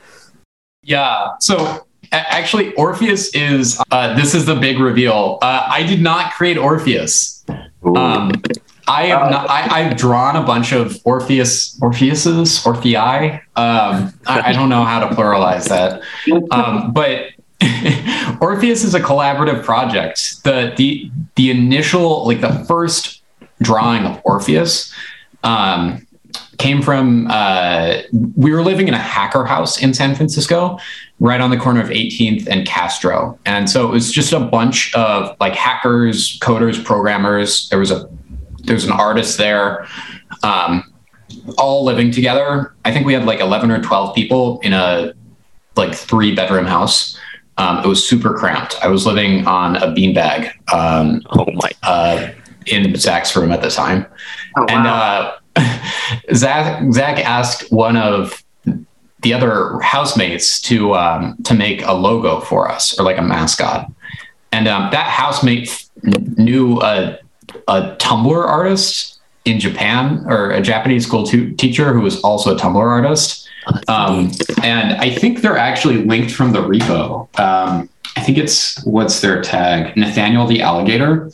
yeah. 0.83 1.29
So 1.39 1.87
actually 2.11 2.75
Orpheus 2.75 3.33
is 3.33 3.81
uh, 3.89 4.15
this 4.15 4.35
is 4.35 4.45
the 4.45 4.55
big 4.55 4.77
reveal. 4.77 5.39
Uh, 5.41 5.67
I 5.67 5.81
did 5.81 6.01
not 6.01 6.33
create 6.33 6.59
Orpheus. 6.59 7.43
Um, 7.83 8.31
I 8.87 9.07
have 9.07 9.23
uh, 9.23 9.29
not. 9.29 9.49
I, 9.49 9.81
have 9.81 9.97
drawn 9.97 10.35
a 10.37 10.43
bunch 10.43 10.71
of 10.71 10.99
Orpheus, 11.03 11.77
Orpheuses, 11.79 12.63
Orphei. 12.63 13.33
Um, 13.55 14.13
I, 14.25 14.49
I, 14.49 14.53
don't 14.53 14.69
know 14.69 14.85
how 14.85 15.05
to 15.05 15.13
pluralize 15.13 15.67
that, 15.67 16.01
um, 16.51 16.93
but 16.93 17.31
Orpheus 18.41 18.83
is 18.83 18.93
a 18.93 19.01
collaborative 19.01 19.63
project. 19.63 20.43
The 20.43 20.73
the 20.77 21.11
the 21.35 21.51
initial, 21.51 22.25
like 22.25 22.39
the 22.39 22.63
first 22.65 23.21
drawing 23.61 24.05
of 24.05 24.21
Orpheus, 24.23 24.93
um, 25.43 26.07
came 26.57 26.81
from. 26.81 27.27
Uh, 27.29 27.97
we 28.35 28.53
were 28.53 28.63
living 28.63 28.87
in 28.87 28.93
a 28.93 28.99
hacker 28.99 29.43
house 29.43 29.81
in 29.81 29.93
San 29.93 30.15
Francisco, 30.15 30.79
right 31.19 31.41
on 31.41 31.49
the 31.49 31.57
corner 31.57 31.81
of 31.81 31.89
18th 31.89 32.47
and 32.47 32.65
Castro, 32.65 33.37
and 33.45 33.69
so 33.69 33.85
it 33.85 33.91
was 33.91 34.13
just 34.13 34.31
a 34.31 34.39
bunch 34.39 34.95
of 34.95 35.35
like 35.41 35.55
hackers, 35.55 36.39
coders, 36.39 36.81
programmers. 36.81 37.67
There 37.67 37.79
was 37.79 37.91
a 37.91 38.09
there's 38.67 38.83
an 38.83 38.91
artist 38.91 39.37
there, 39.37 39.87
um, 40.43 40.83
all 41.57 41.83
living 41.83 42.11
together. 42.11 42.75
I 42.85 42.93
think 42.93 43.05
we 43.05 43.13
had 43.13 43.25
like 43.25 43.39
11 43.39 43.71
or 43.71 43.81
12 43.81 44.13
people 44.15 44.59
in 44.59 44.73
a 44.73 45.13
like 45.75 45.95
three 45.95 46.35
bedroom 46.35 46.65
house. 46.65 47.17
Um, 47.57 47.83
it 47.83 47.87
was 47.87 48.07
super 48.07 48.33
cramped. 48.33 48.77
I 48.83 48.87
was 48.87 49.05
living 49.05 49.47
on 49.47 49.77
a 49.77 49.87
beanbag. 49.87 50.51
Um, 50.71 51.21
oh 51.31 51.47
my! 51.53 51.71
Uh, 51.81 52.29
in 52.67 52.93
Zach's 52.95 53.35
room 53.35 53.51
at 53.51 53.61
the 53.61 53.69
time, 53.69 54.05
oh, 54.57 54.65
wow. 54.67 54.67
and 54.69 54.87
uh, 54.87 55.81
Zach 56.35 56.83
Zach 56.91 57.19
asked 57.25 57.71
one 57.71 57.97
of 57.97 58.43
the 59.21 59.33
other 59.33 59.79
housemates 59.79 60.61
to 60.61 60.93
um, 60.93 61.35
to 61.45 61.55
make 61.55 61.81
a 61.83 61.93
logo 61.93 62.41
for 62.41 62.69
us 62.69 62.99
or 62.99 63.03
like 63.03 63.17
a 63.17 63.23
mascot, 63.23 63.91
and 64.51 64.67
um, 64.67 64.91
that 64.91 65.07
housemate 65.07 65.87
knew 66.03 66.79
a, 66.81 67.17
a 67.67 67.95
Tumblr 67.97 68.45
artist 68.45 69.19
in 69.45 69.59
Japan 69.59 70.25
or 70.27 70.51
a 70.51 70.61
Japanese 70.61 71.05
school 71.05 71.25
tu- 71.25 71.53
teacher 71.53 71.93
who 71.93 72.01
was 72.01 72.19
also 72.21 72.55
a 72.55 72.59
Tumblr 72.59 72.75
artist. 72.75 73.47
Um, 73.87 74.31
and 74.63 74.93
I 74.93 75.09
think 75.09 75.41
they're 75.41 75.57
actually 75.57 76.03
linked 76.03 76.31
from 76.31 76.51
the 76.51 76.59
repo. 76.59 77.27
Um, 77.39 77.89
I 78.15 78.21
think 78.21 78.37
it's 78.37 78.83
what's 78.85 79.21
their 79.21 79.41
tag? 79.41 79.95
Nathaniel 79.95 80.47
the 80.47 80.61
alligator. 80.61 81.29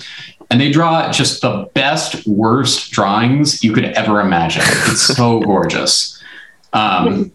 And 0.50 0.62
they 0.62 0.72
draw 0.72 1.12
just 1.12 1.42
the 1.42 1.70
best, 1.74 2.28
worst 2.28 2.92
drawings 2.92 3.64
you 3.64 3.74
could 3.74 3.86
ever 3.86 4.20
imagine. 4.20 4.64
It's 4.66 5.02
so 5.02 5.40
gorgeous. 5.46 6.22
Um, 6.74 7.32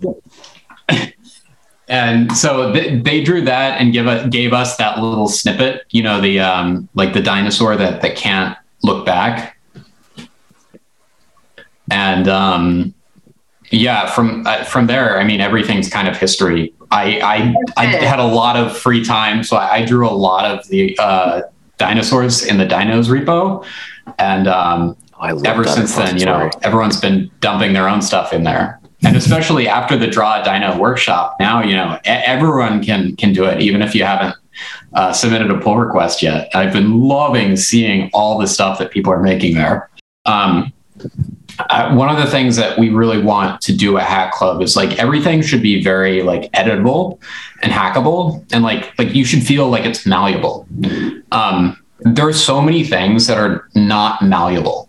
and 1.88 2.36
so 2.36 2.72
they, 2.72 2.98
they 2.98 3.24
drew 3.24 3.42
that 3.42 3.80
and 3.80 3.92
give 3.92 4.06
a, 4.06 4.28
gave 4.28 4.52
us 4.52 4.76
that 4.76 4.98
little 4.98 5.28
snippet, 5.28 5.86
you 5.90 6.02
know, 6.02 6.20
the 6.20 6.40
um, 6.40 6.88
like 6.94 7.14
the 7.14 7.22
dinosaur 7.22 7.76
that 7.76 8.02
that 8.02 8.16
can't 8.16 8.56
look 8.82 9.04
back. 9.04 9.58
And 11.90 12.28
um, 12.28 12.94
yeah, 13.70 14.10
from 14.10 14.46
uh, 14.46 14.64
from 14.64 14.86
there, 14.86 15.18
I 15.18 15.24
mean, 15.24 15.40
everything's 15.40 15.88
kind 15.88 16.08
of 16.08 16.16
history. 16.16 16.74
I 16.90 17.20
I, 17.20 17.54
I 17.76 17.86
had 17.86 18.18
a 18.18 18.26
lot 18.26 18.56
of 18.56 18.76
free 18.76 19.04
time, 19.04 19.42
so 19.42 19.56
I, 19.56 19.76
I 19.76 19.84
drew 19.84 20.08
a 20.08 20.12
lot 20.12 20.44
of 20.44 20.66
the 20.68 20.96
uh, 20.98 21.42
dinosaurs 21.78 22.44
in 22.44 22.58
the 22.58 22.66
Dinos 22.66 23.08
repo, 23.08 23.64
and 24.18 24.48
um, 24.48 24.96
Oh, 25.20 25.40
ever 25.44 25.64
since 25.64 25.96
then, 25.96 26.16
you 26.16 26.26
know, 26.26 26.48
everyone's 26.62 27.00
been 27.00 27.30
dumping 27.40 27.72
their 27.72 27.88
own 27.88 28.02
stuff 28.02 28.32
in 28.32 28.44
there. 28.44 28.80
And 29.04 29.16
especially 29.16 29.68
after 29.68 29.96
the 29.96 30.06
Draw 30.06 30.42
Dino 30.42 30.78
workshop, 30.78 31.36
now 31.40 31.62
you 31.62 31.74
know 31.74 31.98
everyone 32.04 32.82
can 32.82 33.16
can 33.16 33.32
do 33.32 33.44
it, 33.44 33.60
even 33.60 33.82
if 33.82 33.94
you 33.94 34.04
haven't 34.04 34.36
uh, 34.98 35.12
submitted 35.12 35.48
a 35.48 35.56
pull 35.60 35.76
request 35.76 36.24
yet. 36.24 36.50
I've 36.54 36.72
been 36.72 37.00
loving 37.00 37.56
seeing 37.56 38.10
all 38.12 38.36
the 38.36 38.48
stuff 38.48 38.80
that 38.80 38.90
people 38.90 39.12
are 39.12 39.22
making 39.22 39.54
there. 39.54 39.88
Um, 40.24 40.72
uh, 41.70 41.94
one 41.94 42.08
of 42.08 42.16
the 42.16 42.28
things 42.28 42.56
that 42.56 42.76
we 42.76 42.90
really 42.90 43.22
want 43.22 43.60
to 43.60 43.72
do 43.72 43.96
at 43.96 44.08
Hack 44.08 44.32
Club 44.32 44.60
is 44.60 44.74
like 44.74 44.98
everything 44.98 45.40
should 45.40 45.62
be 45.62 45.84
very 45.84 46.24
like 46.24 46.50
editable 46.50 47.20
and 47.62 47.70
hackable, 47.70 48.44
and 48.52 48.64
like 48.64 48.98
like 48.98 49.14
you 49.14 49.24
should 49.24 49.44
feel 49.44 49.68
like 49.68 49.84
it's 49.84 50.04
malleable. 50.04 50.66
Um, 51.30 51.80
there 52.00 52.26
are 52.26 52.32
so 52.32 52.60
many 52.60 52.82
things 52.82 53.28
that 53.28 53.38
are 53.38 53.68
not 53.76 54.20
malleable 54.20 54.88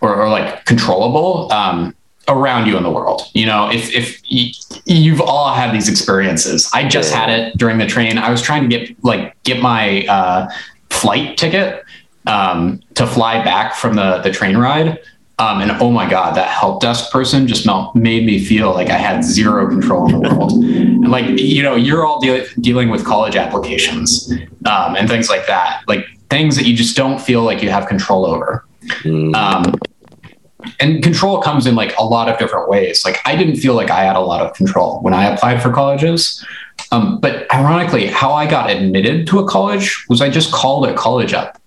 or, 0.00 0.14
or 0.14 0.30
like 0.30 0.64
controllable 0.64 1.52
um, 1.52 1.94
around 2.28 2.66
you 2.66 2.76
in 2.76 2.82
the 2.82 2.90
world. 2.90 3.22
You 3.34 3.46
know, 3.46 3.70
if 3.70 3.92
if 3.94 4.20
y- 4.30 4.52
you've 4.86 5.20
all 5.20 5.52
had 5.54 5.74
these 5.74 5.88
experiences, 5.88 6.70
I 6.72 6.86
just 6.88 7.12
had 7.12 7.28
it 7.30 7.56
during 7.58 7.78
the 7.78 7.86
train. 7.86 8.18
I 8.18 8.30
was 8.30 8.40
trying 8.42 8.68
to 8.68 8.78
get 8.78 9.04
like 9.04 9.40
get 9.44 9.60
my 9.60 10.06
uh, 10.06 10.48
flight 10.90 11.36
ticket 11.36 11.84
um, 12.26 12.80
to 12.94 13.06
fly 13.06 13.42
back 13.44 13.74
from 13.74 13.94
the 13.94 14.18
the 14.18 14.30
train 14.30 14.56
ride. 14.56 14.98
Um, 15.38 15.60
and 15.60 15.72
oh 15.82 15.90
my 15.90 16.08
god, 16.08 16.36
that 16.36 16.46
help 16.48 16.80
desk 16.82 17.10
person 17.10 17.48
just 17.48 17.66
mel- 17.66 17.90
made 17.96 18.24
me 18.24 18.38
feel 18.38 18.72
like 18.72 18.90
I 18.90 18.98
had 18.98 19.24
zero 19.24 19.66
control 19.68 20.06
in 20.06 20.20
the 20.22 20.28
world. 20.28 20.52
And 20.52 21.08
like 21.10 21.24
you 21.40 21.62
know, 21.62 21.74
you're 21.74 22.04
all 22.06 22.20
deal- 22.20 22.44
dealing 22.60 22.90
with 22.90 23.04
college 23.04 23.34
applications 23.34 24.30
um, 24.66 24.94
and 24.94 25.08
things 25.08 25.28
like 25.28 25.46
that, 25.48 25.80
like 25.88 26.06
things 26.30 26.54
that 26.56 26.66
you 26.66 26.76
just 26.76 26.94
don't 26.96 27.20
feel 27.20 27.42
like 27.42 27.62
you 27.62 27.70
have 27.70 27.86
control 27.88 28.24
over. 28.26 28.64
Mm, 29.02 29.34
Um, 29.34 29.74
and 30.80 31.02
control 31.02 31.40
comes 31.40 31.66
in 31.66 31.74
like 31.74 31.96
a 31.98 32.04
lot 32.04 32.28
of 32.28 32.38
different 32.38 32.68
ways. 32.68 33.04
Like 33.04 33.20
I 33.24 33.36
didn't 33.36 33.56
feel 33.56 33.74
like 33.74 33.90
I 33.90 34.04
had 34.04 34.16
a 34.16 34.20
lot 34.20 34.40
of 34.40 34.54
control 34.54 35.00
when 35.00 35.14
I 35.14 35.26
applied 35.26 35.62
for 35.62 35.72
colleges. 35.72 36.44
Um, 36.90 37.18
but 37.20 37.52
ironically, 37.52 38.06
how 38.06 38.32
I 38.32 38.46
got 38.46 38.70
admitted 38.70 39.26
to 39.28 39.38
a 39.38 39.48
college 39.48 40.04
was 40.08 40.20
I 40.20 40.28
just 40.28 40.52
called 40.52 40.86
a 40.86 40.94
college 40.94 41.32
up, 41.32 41.60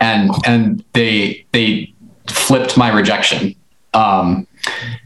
and 0.00 0.30
and 0.46 0.84
they 0.92 1.46
they 1.52 1.92
flipped 2.26 2.76
my 2.76 2.92
rejection. 2.92 3.54
Um, 3.94 4.46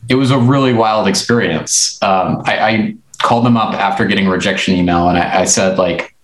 it 0.08 0.14
was 0.14 0.30
a 0.30 0.38
really 0.38 0.72
wild 0.72 1.08
experience. 1.08 2.02
Um, 2.02 2.42
I, 2.44 2.58
I 2.58 2.94
called 3.22 3.44
them 3.46 3.56
up 3.56 3.74
after 3.74 4.04
getting 4.04 4.26
a 4.26 4.30
rejection 4.30 4.74
email, 4.74 5.08
and 5.08 5.18
I, 5.18 5.40
I 5.40 5.44
said 5.44 5.78
like, 5.78 6.14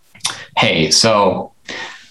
"Hey, 0.56 0.90
so 0.90 1.52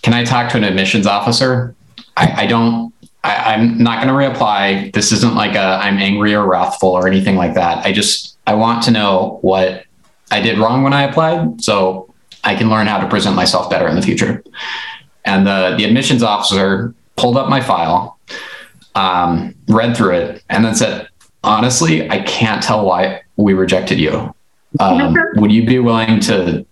can 0.02 0.14
I 0.14 0.24
talk 0.24 0.52
to 0.52 0.58
an 0.58 0.64
admissions 0.64 1.06
officer? 1.06 1.76
I, 2.18 2.44
I 2.44 2.46
don't 2.48 2.89
I, 3.30 3.54
I'm 3.54 3.78
not 3.78 4.04
going 4.04 4.08
to 4.08 4.40
reapply. 4.40 4.94
This 4.94 5.12
isn't 5.12 5.36
like 5.36 5.56
a 5.56 5.60
I'm 5.60 5.98
angry 5.98 6.34
or 6.34 6.46
wrathful 6.48 6.90
or 6.90 7.08
anything 7.08 7.36
like 7.36 7.54
that. 7.54 7.86
I 7.86 7.92
just 7.92 8.38
I 8.48 8.56
want 8.56 8.84
to 8.84 8.92
know 8.92 9.40
what 9.42 9.86
I 10.32 10.42
did 10.42 10.58
wrong 10.58 10.84
when 10.84 10.94
I 10.94 11.04
applied, 11.04 11.62
so 11.62 12.14
I 12.44 12.56
can 12.56 12.70
learn 12.70 12.88
how 12.88 13.00
to 13.00 13.08
present 13.08 13.36
myself 13.36 13.70
better 13.70 13.88
in 13.88 13.96
the 13.96 14.02
future. 14.02 14.44
And 15.26 15.46
the 15.46 15.76
the 15.78 15.86
admissions 15.86 16.24
officer 16.24 16.94
pulled 17.16 17.38
up 17.38 17.50
my 17.50 17.62
file, 17.62 18.20
um, 18.96 19.54
read 19.68 19.96
through 19.96 20.16
it, 20.16 20.44
and 20.50 20.66
then 20.66 20.76
said, 20.76 21.08
"Honestly, 21.44 22.10
I 22.10 22.22
can't 22.24 22.64
tell 22.64 22.86
why 22.86 23.22
we 23.36 23.54
rejected 23.54 24.00
you. 24.00 24.34
Um, 24.80 25.16
would 25.36 25.52
you 25.52 25.66
be 25.66 25.78
willing 25.80 26.20
to 26.22 26.66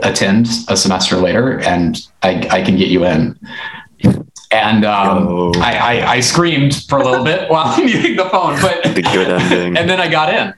attend 0.00 0.48
a 0.68 0.76
semester 0.76 1.16
later, 1.16 1.58
and 1.60 1.98
I, 2.22 2.46
I 2.50 2.62
can 2.62 2.76
get 2.76 2.88
you 2.88 3.04
in?" 3.04 3.38
And 4.50 4.84
um. 4.84 5.52
I, 5.56 5.76
I, 5.76 6.12
I 6.14 6.20
screamed 6.20 6.84
for 6.88 6.98
a 6.98 7.04
little 7.04 7.24
bit 7.24 7.50
while 7.50 7.66
I'm 7.66 7.88
using 7.88 8.16
the 8.16 8.28
phone, 8.30 8.60
but 8.60 8.82
the 8.94 9.02
good 9.02 9.28
ending. 9.28 9.76
and 9.78 9.88
then 9.88 10.00
I 10.00 10.08
got 10.08 10.32
in. 10.32 10.54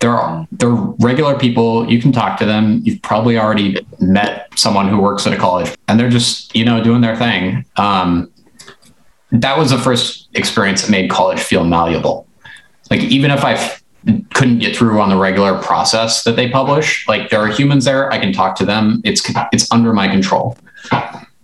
They're 0.00 0.46
they're 0.52 0.70
regular 0.70 1.38
people. 1.38 1.90
You 1.90 2.00
can 2.00 2.12
talk 2.12 2.38
to 2.38 2.44
them. 2.44 2.82
You've 2.84 3.00
probably 3.02 3.38
already 3.38 3.78
met 3.98 4.48
someone 4.54 4.88
who 4.88 5.00
works 5.00 5.26
at 5.26 5.32
a 5.32 5.36
college, 5.36 5.74
and 5.88 5.98
they're 5.98 6.10
just 6.10 6.54
you 6.54 6.64
know 6.64 6.84
doing 6.84 7.00
their 7.00 7.16
thing. 7.16 7.64
Um, 7.76 8.30
that 9.32 9.58
was 9.58 9.70
the 9.70 9.78
first 9.78 10.28
experience 10.34 10.82
that 10.82 10.90
made 10.90 11.10
college 11.10 11.40
feel 11.40 11.64
malleable. 11.64 12.28
Like 12.90 13.00
even 13.00 13.30
if 13.30 13.44
I 13.44 13.54
f- 13.54 13.82
couldn't 14.34 14.58
get 14.58 14.76
through 14.76 15.00
on 15.00 15.08
the 15.08 15.16
regular 15.16 15.58
process 15.60 16.22
that 16.24 16.36
they 16.36 16.48
publish, 16.48 17.06
like 17.08 17.30
there 17.30 17.40
are 17.40 17.48
humans 17.48 17.84
there. 17.84 18.12
I 18.12 18.18
can 18.18 18.32
talk 18.32 18.54
to 18.56 18.64
them. 18.64 19.00
It's 19.04 19.22
it's 19.52 19.70
under 19.72 19.92
my 19.92 20.08
control. 20.08 20.56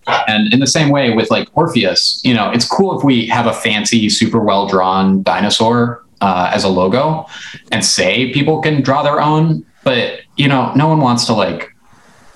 And 0.06 0.52
in 0.52 0.60
the 0.60 0.66
same 0.66 0.90
way 0.90 1.14
with 1.14 1.30
like 1.30 1.48
Orpheus, 1.54 2.20
you 2.24 2.34
know, 2.34 2.50
it's 2.50 2.66
cool 2.66 2.98
if 2.98 3.04
we 3.04 3.26
have 3.28 3.46
a 3.46 3.52
fancy, 3.52 4.08
super 4.08 4.40
well 4.40 4.66
drawn 4.66 5.22
dinosaur 5.22 6.04
uh, 6.20 6.50
as 6.52 6.64
a 6.64 6.68
logo 6.68 7.26
and 7.70 7.84
say 7.84 8.32
people 8.32 8.60
can 8.60 8.82
draw 8.82 9.02
their 9.02 9.20
own, 9.20 9.64
but 9.84 10.20
you 10.36 10.48
know, 10.48 10.72
no 10.74 10.88
one 10.88 11.00
wants 11.00 11.24
to 11.26 11.32
like 11.32 11.74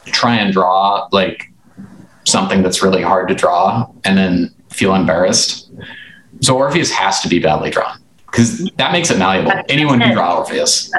try 0.07 0.37
and 0.37 0.52
draw 0.52 1.09
like 1.12 1.52
something 2.24 2.62
that's 2.62 2.83
really 2.83 3.02
hard 3.02 3.29
to 3.29 3.35
draw 3.35 3.88
and 4.05 4.16
then 4.18 4.55
feel 4.70 4.94
embarrassed. 4.94 5.70
So 6.40 6.57
Orpheus 6.57 6.90
has 6.90 7.20
to 7.20 7.29
be 7.29 7.38
badly 7.38 7.70
drawn 7.70 7.98
because 8.26 8.64
that 8.76 8.92
makes 8.92 9.11
it 9.11 9.18
malleable. 9.18 9.52
Anyone 9.68 10.00
can 10.00 10.12
draw 10.12 10.38
Orpheus. 10.38 10.90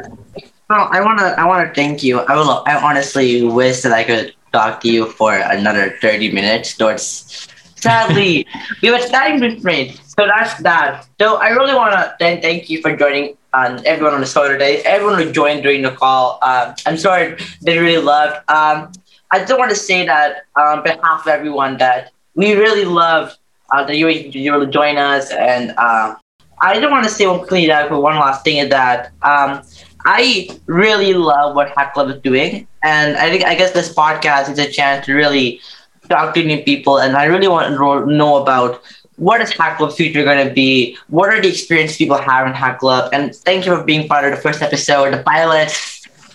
Well, 0.69 0.89
I 0.91 1.01
wanna 1.01 1.35
I 1.37 1.45
wanna 1.45 1.71
thank 1.73 2.03
you. 2.03 2.19
I 2.19 2.35
will 2.35 2.63
I 2.65 2.75
honestly 2.75 3.43
wish 3.43 3.81
that 3.81 3.93
I 3.93 4.03
could 4.03 4.33
talk 4.57 4.81
to 4.81 4.89
you 4.89 5.05
for 5.19 5.33
another 5.33 5.85
30 6.01 6.31
minutes. 6.31 6.75
Towards 6.75 7.47
sadly 7.75 8.47
we 8.81 8.89
were 8.91 9.03
starting 9.11 9.39
to 9.41 9.59
train. 9.61 9.93
So 10.15 10.25
that's 10.25 10.57
that. 10.63 11.05
So 11.21 11.37
I 11.37 11.49
really 11.49 11.75
wanna 11.75 12.15
then 12.19 12.41
thank 12.41 12.69
you 12.69 12.81
for 12.81 12.95
joining 12.95 13.37
um, 13.53 13.79
everyone 13.85 14.13
on 14.13 14.21
the 14.21 14.31
show 14.35 14.47
today. 14.47 14.81
Everyone 14.83 15.21
who 15.21 15.31
joined 15.31 15.63
during 15.63 15.81
the 15.81 15.91
call. 15.91 16.39
Um, 16.41 16.75
I'm 16.85 16.97
sorry 16.97 17.37
they 17.61 17.77
really 17.77 18.03
loved. 18.13 18.37
Um, 18.49 18.91
I 19.31 19.39
just 19.39 19.57
want 19.57 19.69
to 19.71 19.75
say 19.89 20.05
that 20.05 20.45
on 20.57 20.83
behalf 20.83 21.21
of 21.25 21.27
everyone 21.27 21.77
that 21.77 22.11
we 22.35 22.53
really 22.53 22.85
loved 22.85 23.37
uh, 23.73 23.83
that 23.83 23.95
you 23.97 24.07
you 24.07 24.51
were 24.53 24.65
to 24.65 24.71
join 24.71 24.97
us 24.97 25.31
and 25.31 25.73
uh, 25.77 26.15
I 26.61 26.79
just 26.79 26.89
want 26.89 27.03
to 27.05 27.11
say 27.11 27.27
one 27.27 27.45
clean 27.45 27.69
out 27.69 27.89
for 27.89 27.99
one 27.99 28.15
last 28.15 28.43
thing 28.43 28.57
is 28.57 28.69
that 28.69 29.11
um, 29.21 29.61
I 30.07 30.49
really 30.67 31.13
love 31.13 31.53
what 31.53 31.73
Hack 31.75 31.93
Club 31.93 32.09
is 32.09 32.21
doing, 32.21 32.65
and 32.81 33.17
I 33.17 33.29
think 33.29 33.43
I 33.43 33.55
guess 33.55 33.71
this 33.71 33.93
podcast 33.93 34.49
is 34.49 34.57
a 34.57 34.71
chance 34.71 35.05
to 35.05 35.13
really 35.13 35.59
talk 36.07 36.33
to 36.35 36.43
new 36.45 36.63
people, 36.63 36.99
and 36.99 37.17
I 37.17 37.25
really 37.25 37.49
want 37.49 37.67
to 37.75 38.05
know 38.09 38.37
about 38.37 38.81
what 39.17 39.41
is 39.41 39.51
Hack 39.51 39.75
Club's 39.77 39.95
future 39.95 40.23
going 40.23 40.47
to 40.47 40.53
be, 40.53 40.97
what 41.09 41.27
are 41.27 41.41
the 41.41 41.49
experiences 41.49 41.97
people 41.97 42.17
have 42.17 42.47
in 42.47 42.53
Hack 42.53 42.79
Club, 42.79 43.09
and 43.11 43.35
thank 43.35 43.65
you 43.65 43.75
for 43.75 43.83
being 43.83 44.07
part 44.07 44.23
of 44.23 44.31
the 44.31 44.37
first 44.37 44.61
episode, 44.61 45.13
the 45.13 45.23
pilot 45.23 45.75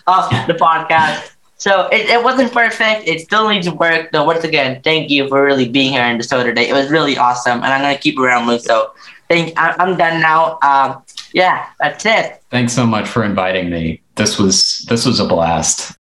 of 0.06 0.28
the 0.46 0.52
podcast. 0.52 1.30
So 1.56 1.88
it, 1.92 2.10
it 2.10 2.22
wasn't 2.22 2.52
perfect. 2.52 3.08
It 3.08 3.20
still 3.20 3.48
needs 3.48 3.70
work. 3.70 4.10
So 4.12 4.24
once 4.24 4.44
again, 4.44 4.82
thank 4.82 5.08
you 5.08 5.28
for 5.28 5.42
really 5.42 5.68
being 5.68 5.92
here 5.92 6.04
in 6.04 6.18
the 6.18 6.24
show 6.24 6.44
today. 6.44 6.68
It 6.68 6.74
was 6.74 6.90
really 6.90 7.16
awesome, 7.16 7.62
and 7.64 7.72
I'm 7.72 7.80
gonna 7.80 7.96
keep 7.96 8.18
around, 8.18 8.46
Luke. 8.48 8.60
So 8.60 8.92
thank. 9.32 9.58
I, 9.58 9.74
I'm 9.78 9.96
done 9.96 10.20
now. 10.20 10.58
Um, 10.62 11.02
yeah, 11.32 11.66
that's 11.80 12.04
it. 12.04 12.42
Thanks 12.50 12.72
so 12.72 12.86
much 12.86 13.08
for 13.08 13.24
inviting 13.24 13.70
me. 13.70 14.02
This 14.16 14.38
was 14.38 14.84
this 14.88 15.06
was 15.06 15.20
a 15.20 15.26
blast. 15.26 15.96